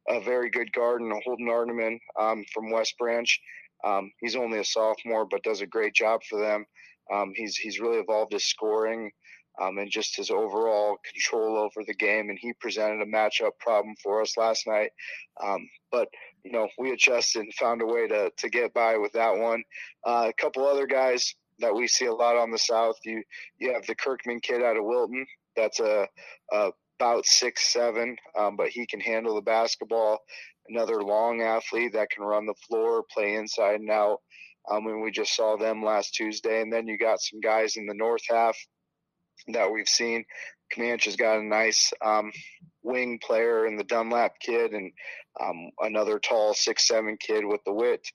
a 0.10 0.19
very 0.19 0.50
good 0.50 0.74
guard 0.74 1.02
and 1.02 1.13
Holden 1.24 1.48
Arneman 1.48 2.00
um, 2.19 2.43
from 2.54 2.69
West 2.69 2.96
Branch. 3.00 3.39
Um, 3.86 4.12
he's 4.19 4.36
only 4.36 4.60
a 4.60 4.65
sophomore, 4.65 5.26
but 5.26 5.43
does 5.43 5.62
a 5.62 5.65
great 5.65 5.93
job 5.93 6.19
for 6.30 6.38
them. 6.38 6.65
Um, 7.13 7.32
he's 7.34 7.56
he's 7.56 7.80
really 7.80 8.00
evolved 8.00 8.34
his 8.34 8.46
scoring 8.46 9.10
um, 9.62 9.78
and 9.78 9.92
just 9.92 10.16
his 10.16 10.32
overall 10.32 10.98
control 11.04 11.58
over 11.58 11.86
the 11.86 11.94
game. 11.94 12.30
And 12.30 12.39
he 12.39 12.54
presented 12.54 13.02
a 13.02 13.06
matchup 13.06 13.52
problem 13.60 13.96
for 14.02 14.22
us 14.22 14.38
last 14.38 14.68
night. 14.68 14.92
Um, 15.44 15.68
but 15.92 16.08
you 16.44 16.52
know, 16.52 16.68
we 16.78 16.92
adjusted 16.92 17.42
and 17.42 17.54
found 17.54 17.82
a 17.82 17.86
way 17.86 18.08
to 18.08 18.32
to 18.38 18.50
get 18.50 18.74
by 18.74 18.98
with 18.98 19.13
that 19.13 19.38
one. 19.38 19.63
Uh, 20.06 20.30
a 20.30 20.42
couple 20.42 20.68
other 20.68 20.88
guys 20.88 21.34
that 21.60 21.74
we 21.74 21.88
see 21.88 22.06
a 22.06 22.13
lot 22.13 22.36
on 22.36 22.52
the 22.52 22.58
south. 22.58 22.98
You 23.06 23.24
you 23.58 23.74
have 23.74 23.86
the 23.86 23.96
Kirkman 23.96 24.39
kid 24.42 24.63
out 24.63 24.78
of 24.78 24.84
Wilton. 24.84 25.26
That's 25.56 25.80
a, 25.80 26.08
a 26.52 26.72
about 27.00 27.26
six 27.26 27.72
seven, 27.72 28.16
um, 28.38 28.56
but 28.56 28.70
he 28.70 28.86
can 28.86 29.00
handle 29.00 29.36
the 29.36 29.42
basketball. 29.42 30.20
Another 30.70 31.04
long 31.04 31.42
athlete 31.42 31.94
that 31.94 32.10
can 32.10 32.24
run 32.24 32.46
the 32.46 32.54
floor, 32.68 33.04
play 33.13 33.36
inside 33.36 33.82
and 33.82 33.89
out. 33.89 34.20
Um, 34.72 34.88
and 34.88 35.02
we 35.02 35.12
just 35.12 35.36
saw 35.36 35.58
them 35.58 35.84
last 35.84 36.13
Tuesday. 36.13 36.62
And 36.62 36.72
then 36.72 36.88
you 36.88 36.98
got 36.98 37.20
some 37.20 37.42
guys 37.42 37.76
in 37.76 37.86
the 37.86 37.94
north 37.94 38.22
half 38.30 38.58
that 39.49 39.71
we've 39.71 39.88
seen. 39.88 40.25
Camanche's 40.73 41.15
got 41.15 41.39
a 41.39 41.43
nice 41.43 41.93
um, 42.03 42.32
wing 42.82 43.19
player 43.25 43.65
in 43.65 43.75
the 43.75 43.84
Dunlap 43.84 44.39
kid, 44.39 44.71
and 44.71 44.91
um, 45.41 45.69
another 45.79 46.19
tall 46.19 46.53
six 46.53 46.88
seven 46.88 47.17
kid 47.17 47.45
with 47.45 47.63
the 47.65 47.73
Wit 47.73 48.06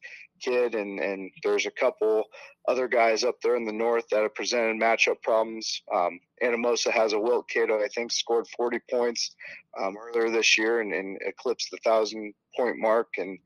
kid, 0.40 0.74
and 0.74 0.98
and 1.00 1.30
there's 1.42 1.66
a 1.66 1.70
couple 1.70 2.24
other 2.68 2.88
guys 2.88 3.24
up 3.24 3.36
there 3.42 3.56
in 3.56 3.64
the 3.64 3.72
north 3.72 4.04
that 4.10 4.22
have 4.22 4.34
presented 4.34 4.80
matchup 4.80 5.22
problems. 5.22 5.82
Um, 5.94 6.20
Anamosa 6.42 6.90
has 6.92 7.12
a 7.12 7.18
Wilt 7.18 7.48
kid 7.48 7.70
who 7.70 7.82
I 7.82 7.88
think 7.88 8.12
scored 8.12 8.46
40 8.56 8.78
points 8.90 9.34
um, 9.80 9.96
earlier 9.96 10.30
this 10.30 10.58
year 10.58 10.80
and, 10.80 10.92
and, 10.92 11.18
eclipsed 11.22 11.70
the 11.70 11.78
thousand 11.78 12.34
point 12.56 12.76
mark, 12.78 13.08
and 13.16 13.38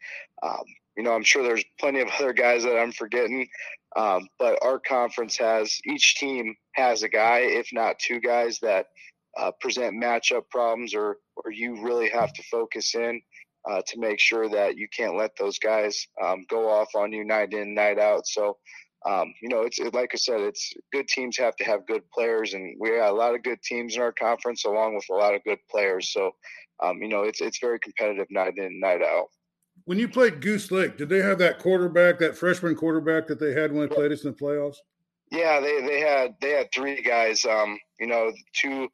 um, 0.42 0.64
you 0.96 1.02
know 1.02 1.12
I'm 1.12 1.24
sure 1.24 1.42
there's 1.42 1.64
plenty 1.78 2.00
of 2.00 2.08
other 2.18 2.32
guys 2.32 2.64
that 2.64 2.78
I'm 2.78 2.92
forgetting. 2.92 3.48
Um, 3.96 4.28
but 4.38 4.59
our 4.62 4.78
conference 4.78 5.37
has 5.38 5.78
each 5.85 6.16
team 6.16 6.55
has 6.74 7.02
a 7.02 7.09
guy, 7.09 7.40
if 7.40 7.68
not 7.72 7.98
two 7.98 8.20
guys, 8.20 8.59
that 8.61 8.87
uh, 9.38 9.50
present 9.61 10.02
matchup 10.02 10.48
problems, 10.50 10.94
or 10.94 11.18
or 11.37 11.50
you 11.50 11.83
really 11.83 12.09
have 12.09 12.33
to 12.33 12.42
focus 12.44 12.94
in 12.94 13.20
uh, 13.68 13.83
to 13.87 13.98
make 13.98 14.18
sure 14.18 14.48
that 14.48 14.76
you 14.76 14.88
can't 14.88 15.16
let 15.16 15.37
those 15.37 15.59
guys 15.59 16.07
um, 16.22 16.44
go 16.48 16.70
off 16.70 16.94
on 16.94 17.12
you 17.12 17.24
night 17.24 17.52
in, 17.52 17.74
night 17.74 17.98
out. 17.98 18.26
So. 18.26 18.59
Um, 19.05 19.35
you 19.42 19.48
know, 19.48 19.62
it's 19.62 19.81
it, 19.81 19.92
like 19.94 20.11
I 20.14 20.16
said, 20.16 20.38
it's 20.42 20.72
good 20.92 21.09
teams 21.09 21.37
have 21.37 21.57
to 21.57 21.64
have 21.64 21.88
good 21.88 22.09
players, 22.14 22.55
and 22.55 22.76
we 22.78 22.90
got 22.90 23.11
a 23.11 23.12
lot 23.12 23.35
of 23.35 23.42
good 23.42 23.61
teams 23.61 23.96
in 23.96 24.00
our 24.00 24.12
conference, 24.12 24.64
along 24.64 24.94
with 24.94 25.07
a 25.11 25.14
lot 25.14 25.35
of 25.35 25.42
good 25.42 25.59
players. 25.68 26.12
So, 26.12 26.31
um, 26.81 27.02
you 27.02 27.09
know, 27.09 27.24
it's 27.24 27.40
it's 27.40 27.59
very 27.59 27.81
competitive 27.81 28.28
night 28.31 28.59
in, 28.59 28.78
night 28.78 29.02
out 29.02 29.26
when 29.84 29.98
you 29.98 30.08
played 30.08 30.40
Goose 30.40 30.70
Lake, 30.70 30.96
did 30.96 31.08
they 31.08 31.20
have 31.20 31.38
that 31.38 31.58
quarterback, 31.58 32.18
that 32.18 32.36
freshman 32.36 32.74
quarterback 32.74 33.26
that 33.26 33.40
they 33.40 33.52
had 33.52 33.72
when 33.72 33.88
they 33.88 33.94
played 33.94 34.12
us 34.12 34.24
in 34.24 34.30
the 34.30 34.36
playoffs? 34.36 34.76
Yeah, 35.30 35.60
they 35.60 35.80
they 35.80 36.00
had 36.00 36.34
they 36.40 36.50
had 36.50 36.70
three 36.72 37.00
guys. 37.00 37.44
Um, 37.44 37.78
you 37.98 38.06
know, 38.06 38.32
two 38.52 38.88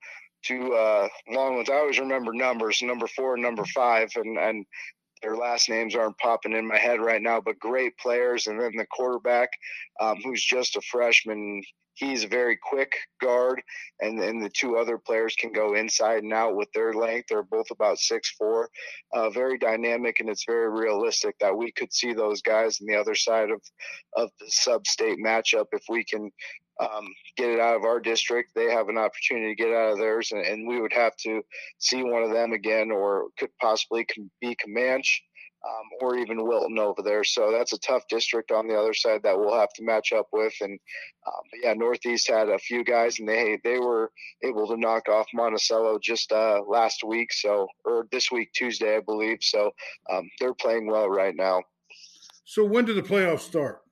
two 0.44 0.72
uh, 0.72 1.09
long 1.29 1.57
ones. 1.57 1.68
I 1.68 1.74
always 1.74 1.98
remember 1.98 2.33
numbers, 2.33 2.81
number 2.81 3.09
four 3.09 3.35
and 3.35 3.42
number 3.42 3.64
five, 3.64 4.11
and 4.14 4.38
and 4.38 4.64
their 5.22 5.37
last 5.37 5.68
names 5.68 5.96
aren't 5.96 6.18
popping 6.18 6.53
in 6.53 6.66
my 6.66 6.79
head 6.79 7.01
right 7.01 7.20
now, 7.20 7.40
but 7.40 7.59
great 7.59 7.96
players. 7.98 8.46
And 8.46 8.61
then 8.61 8.72
the 8.77 8.87
quarterback, 8.87 9.48
um, 10.01 10.18
who's 10.22 10.44
just 10.44 10.77
a 10.77 10.81
freshman, 10.81 11.62
he's 11.99 12.25
a 12.25 12.29
very 12.29 12.57
quick 12.57 12.93
guard, 13.21 13.61
and 14.01 14.21
then 14.21 14.39
the 14.39 14.49
two 14.51 14.77
other 14.77 14.99
players 14.99 15.35
can 15.35 15.53
go 15.53 15.75
inside 15.75 16.23
and 16.23 16.33
out 16.33 16.57
with 16.57 16.71
their 16.73 16.93
length. 16.93 17.27
They're 17.29 17.43
both 17.43 17.71
about 17.71 17.99
six 17.99 18.31
four, 18.39 18.71
uh, 19.13 19.31
very 19.31 19.59
dynamic, 19.59 20.21
and 20.21 20.31
it's 20.31 20.45
very 20.47 20.71
realistic 20.71 21.35
that 21.41 21.57
we 21.57 21.73
could 21.73 21.93
see 21.93 22.13
those 22.13 22.41
guys 22.43 22.81
on 22.81 22.87
the 22.87 22.97
other 22.97 23.15
side 23.15 23.51
of 23.51 23.61
of 24.17 24.31
the 24.41 24.47
sub-state 24.49 25.19
matchup 25.19 25.67
if 25.73 25.83
we 25.89 26.05
can 26.05 26.31
um, 26.81 27.09
get 27.37 27.51
it 27.51 27.61
out 27.61 27.77
of 27.77 27.85
our 27.85 28.01
district. 28.01 28.53
They 28.55 28.71
have 28.71 28.89
an 28.89 28.99
opportunity 28.99 29.55
to 29.55 29.63
get 29.63 29.75
out 29.75 29.93
of 29.93 29.99
theirs, 29.99 30.31
and, 30.33 30.45
and 30.47 30.69
we 30.69 30.81
would 30.81 30.93
have 30.93 31.17
to 31.25 31.43
see 31.79 32.03
one 32.03 32.23
of 32.23 32.33
them 32.33 32.53
again, 32.53 32.91
or 32.91 33.29
could 33.39 33.51
possibly 33.61 34.07
be 34.41 34.57
Camanche 34.57 35.23
um, 35.64 35.88
or 36.01 36.16
even 36.16 36.47
Wilton 36.47 36.79
over 36.79 37.03
there. 37.03 37.25
So 37.25 37.51
that's 37.51 37.73
a 37.73 37.79
tough 37.79 38.03
district 38.09 38.51
on 38.51 38.68
the 38.68 38.77
other 38.77 38.94
side 38.94 39.23
that 39.25 39.38
we'll 39.38 39.59
have 39.59 39.73
to 39.75 39.85
match 39.85 40.12
up 40.12 40.29
with. 40.33 40.55
And 40.61 40.79
um, 41.27 41.42
yeah, 41.62 41.75
Northeast 41.75 42.29
had 42.29 42.49
a 42.49 42.59
few 42.59 42.85
guys, 42.85 43.18
and 43.18 43.29
they 43.29 43.59
they 43.64 43.79
were 43.79 44.11
able 44.44 44.66
to 44.68 44.77
knock 44.77 45.09
off 45.09 45.27
Monticello 45.35 45.99
just 46.03 46.33
uh, 46.33 46.61
last 46.66 47.03
week, 47.05 47.33
so 47.33 47.66
or 47.85 48.07
this 48.12 48.31
week 48.31 48.53
Tuesday, 48.55 48.97
I 48.97 49.01
believe. 49.01 49.38
So 49.40 49.71
um, 50.11 50.29
they're 50.38 50.55
playing 50.55 50.87
well 50.90 51.09
right 51.09 51.35
now. 51.35 51.62
So 52.44 52.64
when 52.64 52.85
do 52.85 52.94
the 52.94 53.03
playoffs 53.03 53.40
start? 53.40 53.83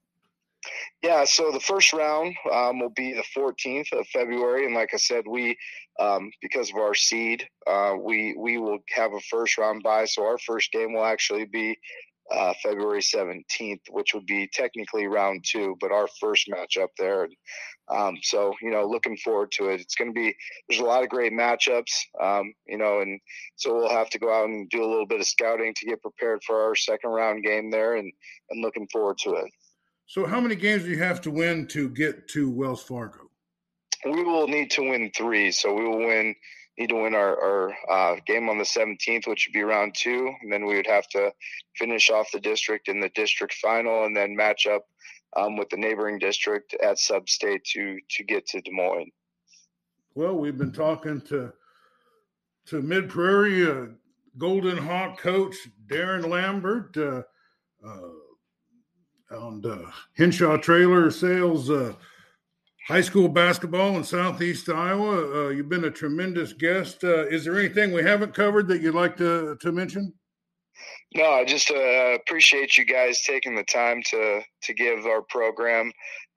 Yeah, 1.03 1.25
so 1.25 1.51
the 1.51 1.61
first 1.61 1.93
round 1.93 2.35
um, 2.53 2.81
will 2.81 2.91
be 2.91 3.13
the 3.13 3.25
14th 3.37 3.93
of 3.93 4.07
February, 4.09 4.67
and 4.67 4.75
like 4.75 4.91
I 4.93 4.97
said, 4.97 5.25
we 5.29 5.57
um, 5.99 6.31
because 6.43 6.71
of 6.71 6.77
our 6.77 6.95
seed, 6.95 7.47
uh, 7.67 7.95
we 7.99 8.35
we 8.39 8.59
will 8.59 8.79
have 8.95 9.13
a 9.13 9.21
first 9.21 9.59
round 9.59 9.83
bye. 9.83 10.05
So 10.05 10.25
our 10.25 10.39
first 10.39 10.73
game 10.73 10.93
will 10.93 11.05
actually 11.05 11.47
be 11.47 11.77
uh, 12.31 12.53
February 12.63 13.01
17th, 13.01 13.81
which 13.91 14.13
would 14.15 14.27
be 14.27 14.49
technically 14.53 15.07
round 15.07 15.45
two, 15.47 15.77
but 15.81 15.93
our 15.93 16.09
first 16.21 16.49
matchup 16.49 16.89
there. 16.99 17.29
Um, 17.89 18.17
so 18.23 18.53
you 18.61 18.71
know, 18.71 18.85
looking 18.85 19.17
forward 19.19 19.53
to 19.53 19.69
it. 19.69 19.81
It's 19.81 19.95
going 19.95 20.11
to 20.11 20.15
be 20.15 20.35
there's 20.69 20.81
a 20.81 20.85
lot 20.85 21.05
of 21.05 21.09
great 21.09 21.33
matchups, 21.33 21.93
um, 22.21 22.53
you 22.67 22.79
know, 22.79 23.01
and 23.01 23.21
so 23.55 23.75
we'll 23.75 23.91
have 23.91 24.11
to 24.11 24.19
go 24.19 24.33
out 24.33 24.49
and 24.49 24.69
do 24.71 24.83
a 24.83 24.91
little 24.91 25.07
bit 25.07 25.21
of 25.21 25.27
scouting 25.27 25.73
to 25.77 25.87
get 25.87 26.03
prepared 26.03 26.43
for 26.45 26.63
our 26.63 26.75
second 26.75 27.11
round 27.11 27.45
game 27.45 27.71
there, 27.71 27.95
and 27.95 28.13
and 28.51 28.63
looking 28.63 28.89
forward 28.93 29.19
to 29.19 29.35
it. 29.35 29.51
So, 30.07 30.25
how 30.25 30.41
many 30.41 30.55
games 30.55 30.85
do 30.85 30.91
you 30.91 31.03
have 31.03 31.21
to 31.23 31.31
win 31.31 31.67
to 31.69 31.89
get 31.89 32.29
to 32.29 32.49
Wells 32.49 32.83
Fargo? 32.83 33.31
We 34.05 34.23
will 34.23 34.47
need 34.47 34.71
to 34.73 34.83
win 34.83 35.11
three. 35.17 35.51
So, 35.51 35.75
we 35.75 35.85
will 35.85 35.99
win 35.99 36.35
need 36.79 36.91
to 36.91 37.03
win 37.03 37.15
our, 37.15 37.41
our 37.41 37.75
uh, 37.91 38.17
game 38.27 38.49
on 38.49 38.59
the 38.59 38.65
17th, 38.65 39.27
which 39.27 39.49
would 39.49 39.55
be 39.55 39.63
round 39.63 39.95
two, 39.95 40.31
and 40.43 40.53
then 40.53 40.67
we 40.67 40.77
would 40.77 40.87
have 40.87 41.09
to 41.09 41.33
finish 41.77 42.11
off 42.11 42.31
the 42.33 42.41
district 42.41 42.89
in 42.89 43.01
the 43.01 43.09
district 43.15 43.55
final, 43.55 44.05
and 44.05 44.17
then 44.17 44.37
match 44.37 44.67
up 44.67 44.85
um, 45.37 45.57
with 45.57 45.69
the 45.71 45.77
neighboring 45.77 46.19
district 46.19 46.75
at 46.83 46.99
sub-state 46.99 47.65
to 47.65 47.99
to 48.11 48.25
get 48.25 48.47
to 48.47 48.61
Des 48.61 48.71
Moines. 48.71 49.11
Well, 50.15 50.37
we've 50.37 50.59
been 50.59 50.73
talking 50.73 51.21
to 51.23 51.53
to 52.67 52.83
Mid 52.83 53.09
Prairie 53.09 53.69
uh, 53.69 53.87
Golden 54.39 54.77
Hawk 54.77 55.19
coach 55.19 55.57
Darren 55.87 56.29
Lambert 56.29 56.97
uh, 56.97 57.23
uh, 57.87 58.09
on 59.31 59.65
uh, 59.65 59.91
Henshaw 60.17 60.57
Trailer 60.57 61.11
Sales 61.11 61.71
uh, 61.71 61.95
High 62.87 63.01
School 63.01 63.29
Basketball 63.29 63.97
in 63.97 64.05
Southeast 64.05 64.69
Iowa. 64.69 65.47
Uh, 65.47 65.49
you've 65.49 65.69
been 65.69 65.85
a 65.85 65.91
tremendous 65.91 66.53
guest. 66.53 67.03
is 67.03 67.45
there 67.45 67.59
anything 67.59 67.93
we 67.93 68.03
haven't 68.03 68.35
covered 68.35 68.69
that 68.69 68.81
you'd 68.81 68.95
like 68.95 69.17
to 69.17 69.57
to 69.61 69.73
mention? 69.73 70.13
No, 71.15 71.31
I 71.31 71.45
just 71.45 71.71
appreciate 71.71 72.77
you 72.77 72.85
guys 72.85 73.23
taking 73.23 73.57
the 73.57 73.65
time 73.65 74.03
to 74.11 74.43
to 74.63 74.75
give 74.75 75.07
our 75.07 75.23
program 75.23 75.91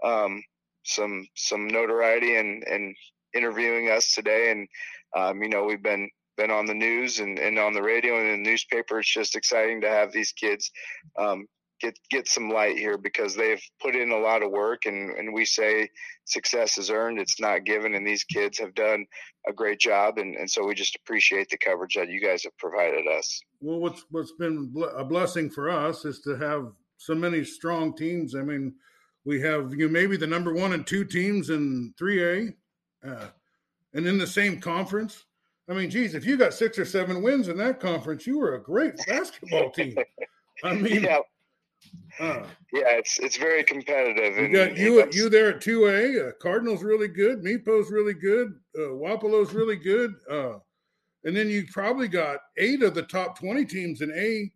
um, 0.04 0.42
some 0.84 1.28
some 1.36 1.68
notoriety 1.68 2.38
and 2.38 2.64
and 2.64 2.96
interviewing 3.36 3.90
us 3.90 4.14
today. 4.14 4.52
And 4.52 4.68
um, 5.16 5.44
you 5.44 5.50
know, 5.50 5.66
we've 5.66 5.84
been 5.84 6.10
been 6.38 6.52
on 6.52 6.66
the 6.66 6.74
news 6.74 7.20
and, 7.20 7.38
and 7.38 7.60
on 7.60 7.74
the 7.74 7.82
radio 7.82 8.18
and 8.18 8.30
in 8.30 8.44
the 8.44 8.50
newspaper. 8.50 9.00
It's 9.00 9.14
just 9.14 9.36
exciting 9.36 9.82
to 9.82 9.90
have 9.90 10.14
these 10.14 10.32
kids 10.32 10.72
um, 11.18 11.46
get 11.80 11.98
get 12.10 12.28
some 12.28 12.50
light 12.50 12.78
here 12.78 12.98
because 12.98 13.36
they've 13.36 13.62
put 13.82 13.96
in 13.96 14.12
a 14.12 14.18
lot 14.18 14.44
of 14.44 14.52
work 14.52 14.86
and, 14.86 15.12
and 15.12 15.34
we 15.34 15.46
say 15.46 15.90
success 16.26 16.78
is 16.78 16.90
earned 16.90 17.20
it's 17.20 17.40
not 17.40 17.66
given 17.66 17.96
and 17.96 18.06
these 18.06 18.24
kids 18.24 18.58
have 18.58 18.74
done 18.76 19.06
a 19.48 19.54
great 19.54 19.80
job 19.80 20.18
and, 20.18 20.36
and 20.36 20.50
so 20.50 20.66
we 20.66 20.76
just 20.76 20.96
appreciate 20.96 21.50
the 21.50 21.58
coverage 21.58 21.96
that 21.96 22.10
you 22.10 22.22
guys 22.22 22.44
have 22.44 22.58
provided 22.58 23.06
us. 23.08 23.42
Well 23.62 23.80
what's 23.80 24.06
what's 24.12 24.34
been 24.34 24.74
a 24.96 25.04
blessing 25.04 25.50
for 25.50 25.70
us 25.70 26.06
is 26.06 26.20
to 26.22 26.36
have 26.36 26.72
so 26.98 27.16
many 27.16 27.44
strong 27.44 27.96
teams. 27.96 28.36
I 28.36 28.42
mean 28.42 28.76
we 29.26 29.42
have 29.42 29.74
you 29.74 29.88
know, 29.88 29.92
maybe 29.92 30.18
the 30.18 30.28
number 30.28 30.54
one 30.54 30.74
and 30.74 30.86
two 30.86 31.06
teams 31.06 31.50
in 31.50 31.94
3a 32.00 32.54
uh, 33.06 33.28
and 33.94 34.06
in 34.06 34.18
the 34.18 34.28
same 34.28 34.60
conference. 34.60 35.26
I 35.70 35.74
mean, 35.74 35.90
geez, 35.92 36.16
if 36.16 36.26
you 36.26 36.36
got 36.36 36.54
six 36.54 36.80
or 36.80 36.86
seven 36.86 37.22
wins 37.22 37.48
in 37.48 37.58
that 37.58 37.80
conference, 37.80 38.26
you 38.26 38.40
were 38.40 38.56
a 38.56 38.62
great 38.62 38.98
basketball 39.06 39.70
team. 39.70 39.96
I 40.64 40.74
mean, 40.74 41.04
yeah, 41.04 41.20
yeah, 42.20 42.44
it's 42.74 43.20
it's 43.20 43.38
very 43.38 43.64
competitive. 43.64 44.38
You 44.38 44.52
got 44.52 44.78
you 44.78 45.08
you 45.12 45.30
there 45.30 45.52
at 45.52 45.62
two 45.62 45.88
A. 45.88 46.28
Uh, 46.28 46.32
Cardinals 46.42 46.84
really 46.84 47.08
good. 47.08 47.44
Mepo's 47.44 47.92
really 47.92 48.14
good. 48.14 48.54
Uh, 48.78 48.94
Wapello's 48.94 49.54
really 49.54 49.78
good. 49.78 50.16
Uh, 50.30 50.56
and 51.24 51.36
then 51.36 51.50
you 51.50 51.66
probably 51.72 52.08
got 52.08 52.40
eight 52.58 52.84
of 52.84 52.94
the 52.94 53.04
top 53.04 53.40
twenty 53.40 53.66
teams 53.66 54.02
in 54.02 54.12
A, 54.12 54.52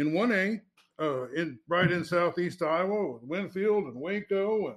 in 0.00 0.12
one 0.12 0.32
A, 0.32 0.60
uh, 1.00 1.28
in 1.30 1.58
right 1.68 1.90
in 1.90 2.04
Southeast 2.04 2.62
Iowa 2.62 3.12
with 3.12 3.22
Winfield 3.22 3.84
and 3.84 4.00
Waco 4.00 4.76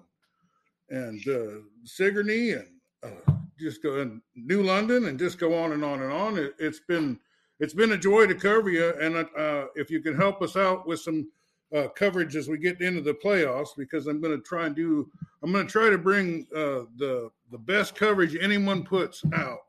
and 0.90 0.98
and 0.98 1.28
uh, 1.28 1.62
Sigourney 1.84 2.52
and. 2.52 2.68
Uh, 3.02 3.34
just 3.60 3.84
go 3.84 4.00
in 4.00 4.22
New 4.36 4.64
London 4.64 5.06
and 5.06 5.20
just 5.20 5.38
go 5.38 5.54
on 5.54 5.74
and 5.74 5.84
on 5.84 6.02
and 6.02 6.12
on. 6.12 6.38
It, 6.38 6.54
has 6.60 6.80
been 6.88 7.20
it's 7.60 7.74
been 7.74 7.92
a 7.92 7.98
joy 7.98 8.26
to 8.26 8.36
cover 8.36 8.70
you, 8.70 8.94
and 9.02 9.18
uh, 9.18 9.66
if 9.76 9.92
you 9.92 10.02
can 10.02 10.16
help 10.16 10.42
us 10.42 10.56
out 10.56 10.88
with 10.88 11.02
some 11.02 11.30
uh, 11.76 11.88
coverage 11.90 12.36
as 12.36 12.48
we 12.48 12.58
get 12.58 12.82
into 12.82 13.02
the 13.02 13.14
playoffs, 13.14 13.70
because 13.78 14.08
I'm 14.08 14.22
going 14.22 14.36
to 14.36 14.44
try 14.44 14.66
and 14.66 14.76
do 14.76 15.10
I'm 15.42 15.52
going 15.52 15.66
to 15.66 15.72
try 15.72 15.90
to 15.90 15.98
bring 15.98 16.48
uh, 16.56 16.86
the 16.98 17.32
the 17.52 17.58
best 17.58 17.96
coverage 17.96 18.36
anyone 18.40 18.84
puts 18.84 19.24
out 19.34 19.60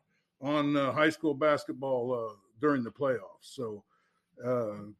on 0.41 0.77
uh, 0.77 0.93
high 0.93 1.11
school 1.11 1.35
basketball 1.35 2.13
uh, 2.15 2.35
during 2.61 2.83
the 2.83 2.91
playoffs. 2.91 3.43
So 3.43 3.83
uh, 4.45 4.91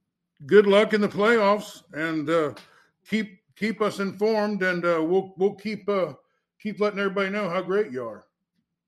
good 0.47 0.67
luck 0.67 0.93
in 0.93 1.01
the 1.01 1.09
playoffs, 1.09 1.83
and 1.93 2.57
keep 3.09 3.39
keep 3.57 3.81
us 3.81 3.99
informed, 3.99 4.63
and 4.63 4.83
we'll 4.83 5.35
we'll 5.37 5.55
keep 5.55 5.89
keep 6.61 6.81
letting 6.81 6.99
everybody 6.99 7.31
know 7.31 7.49
how 7.49 7.63
great 7.63 7.91
you 7.91 8.07
are. 8.07 8.25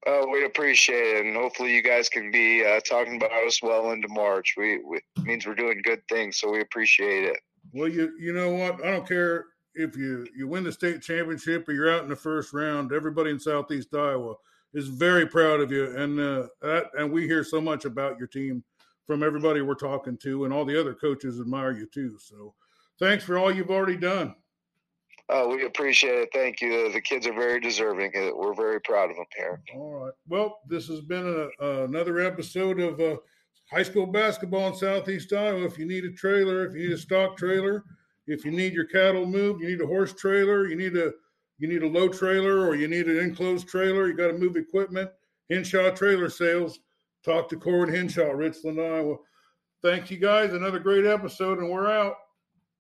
Uh, 0.05 0.27
we 0.33 0.45
appreciate 0.45 1.17
it, 1.17 1.27
and 1.27 1.37
hopefully, 1.37 1.73
you 1.73 1.83
guys 1.83 2.09
can 2.09 2.33
be 2.33 2.65
uh, 2.65 2.81
talking 2.81 3.17
about 3.17 3.31
us 3.47 3.63
well 3.63 3.93
into 3.93 4.09
March. 4.09 4.55
We, 4.57 4.83
we 4.83 5.01
means 5.23 5.47
we're 5.47 5.55
doing 5.55 5.81
good 5.85 6.03
things, 6.09 6.39
so 6.39 6.51
we 6.51 6.61
appreciate 6.61 7.23
it. 7.23 7.39
Well, 7.73 7.89
you 7.89 8.13
you 8.19 8.33
know 8.33 8.51
what? 8.51 8.85
I 8.85 8.91
don't 8.91 9.09
care 9.09 9.47
if 9.75 9.97
you 9.97 10.27
you 10.37 10.47
win 10.47 10.65
the 10.65 10.73
state 10.73 11.03
championship 11.03 11.69
or 11.69 11.73
you're 11.73 11.93
out 11.93 12.03
in 12.03 12.09
the 12.09 12.17
first 12.17 12.53
round. 12.53 12.93
Everybody 12.93 13.31
in 13.31 13.41
Southeast 13.41 13.95
Iowa 13.95 14.35
is 14.75 14.89
very 14.89 15.27
proud 15.27 15.61
of 15.61 15.71
you, 15.71 15.97
and 15.97 16.21
uh, 16.21 16.47
that, 16.61 16.91
and 16.99 17.11
we 17.11 17.27
hear 17.27 17.45
so 17.45 17.61
much 17.61 17.85
about 17.85 18.19
your 18.19 18.29
team 18.29 18.63
from 19.07 19.23
everybody 19.23 19.61
we're 19.61 19.75
talking 19.75 20.17
to, 20.19 20.45
and 20.45 20.53
all 20.53 20.65
the 20.65 20.79
other 20.79 20.95
coaches 20.95 21.41
admire 21.41 21.73
you 21.73 21.87
too. 21.87 22.19
So, 22.19 22.55
thanks 22.99 23.25
for 23.25 23.39
all 23.39 23.53
you've 23.53 23.71
already 23.71 23.97
done. 23.97 24.35
Oh, 25.29 25.49
we 25.49 25.65
appreciate 25.65 26.19
it. 26.19 26.29
Thank 26.33 26.61
you. 26.61 26.93
The 26.93 27.01
kids 27.01 27.27
are 27.27 27.33
very 27.33 27.59
deserving. 27.59 28.13
We're 28.35 28.55
very 28.55 28.81
proud 28.81 29.11
of 29.11 29.17
them 29.17 29.25
here. 29.35 29.63
All 29.75 30.05
right. 30.05 30.13
Well, 30.29 30.59
this 30.69 30.89
has 30.89 31.01
been 31.01 31.49
a, 31.59 31.85
another 31.85 32.21
episode 32.21 32.81
of 32.81 33.01
uh, 33.01 33.17
high 33.73 33.83
school 33.83 34.07
basketball 34.07 34.69
in 34.69 34.75
Southeast 34.75 35.33
Iowa. 35.33 35.65
If 35.65 35.79
you 35.79 35.87
need 35.87 36.05
a 36.05 36.13
trailer, 36.13 36.67
if 36.67 36.75
you 36.75 36.89
need 36.89 36.93
a 36.93 36.99
stock 36.99 37.37
trailer, 37.37 37.85
if 38.27 38.45
you 38.45 38.51
need 38.51 38.75
your 38.75 38.85
cattle 38.85 39.25
moved, 39.25 39.63
you 39.63 39.69
need 39.69 39.81
a 39.81 39.87
horse 39.87 40.13
trailer, 40.13 40.69
you 40.69 40.77
need 40.77 40.97
a 40.97 41.13
you 41.59 41.69
need 41.69 41.83
a 41.83 41.89
low 41.89 42.09
trailer, 42.09 42.67
or 42.67 42.75
you 42.75 42.89
need 42.89 43.07
an 43.07 43.19
enclosed 43.19 43.69
trailer, 43.69 44.09
you 44.09 44.15
got 44.15 44.29
to 44.29 44.39
move 44.39 44.57
equipment. 44.57 45.09
Henshaw 45.49 45.91
Trailer 45.91 46.29
Sales. 46.29 46.81
Talk 47.25 47.49
to 47.51 47.57
Corwin 47.57 47.95
Henshaw, 47.95 48.33
Richland, 48.33 48.81
Iowa. 48.81 49.17
Thank 49.81 50.11
you 50.11 50.17
guys. 50.17 50.55
Another 50.55 50.81
great 50.81 51.07
episode, 51.07 51.59
and 51.59 51.71
we're 51.71 51.89
out. 51.89 52.17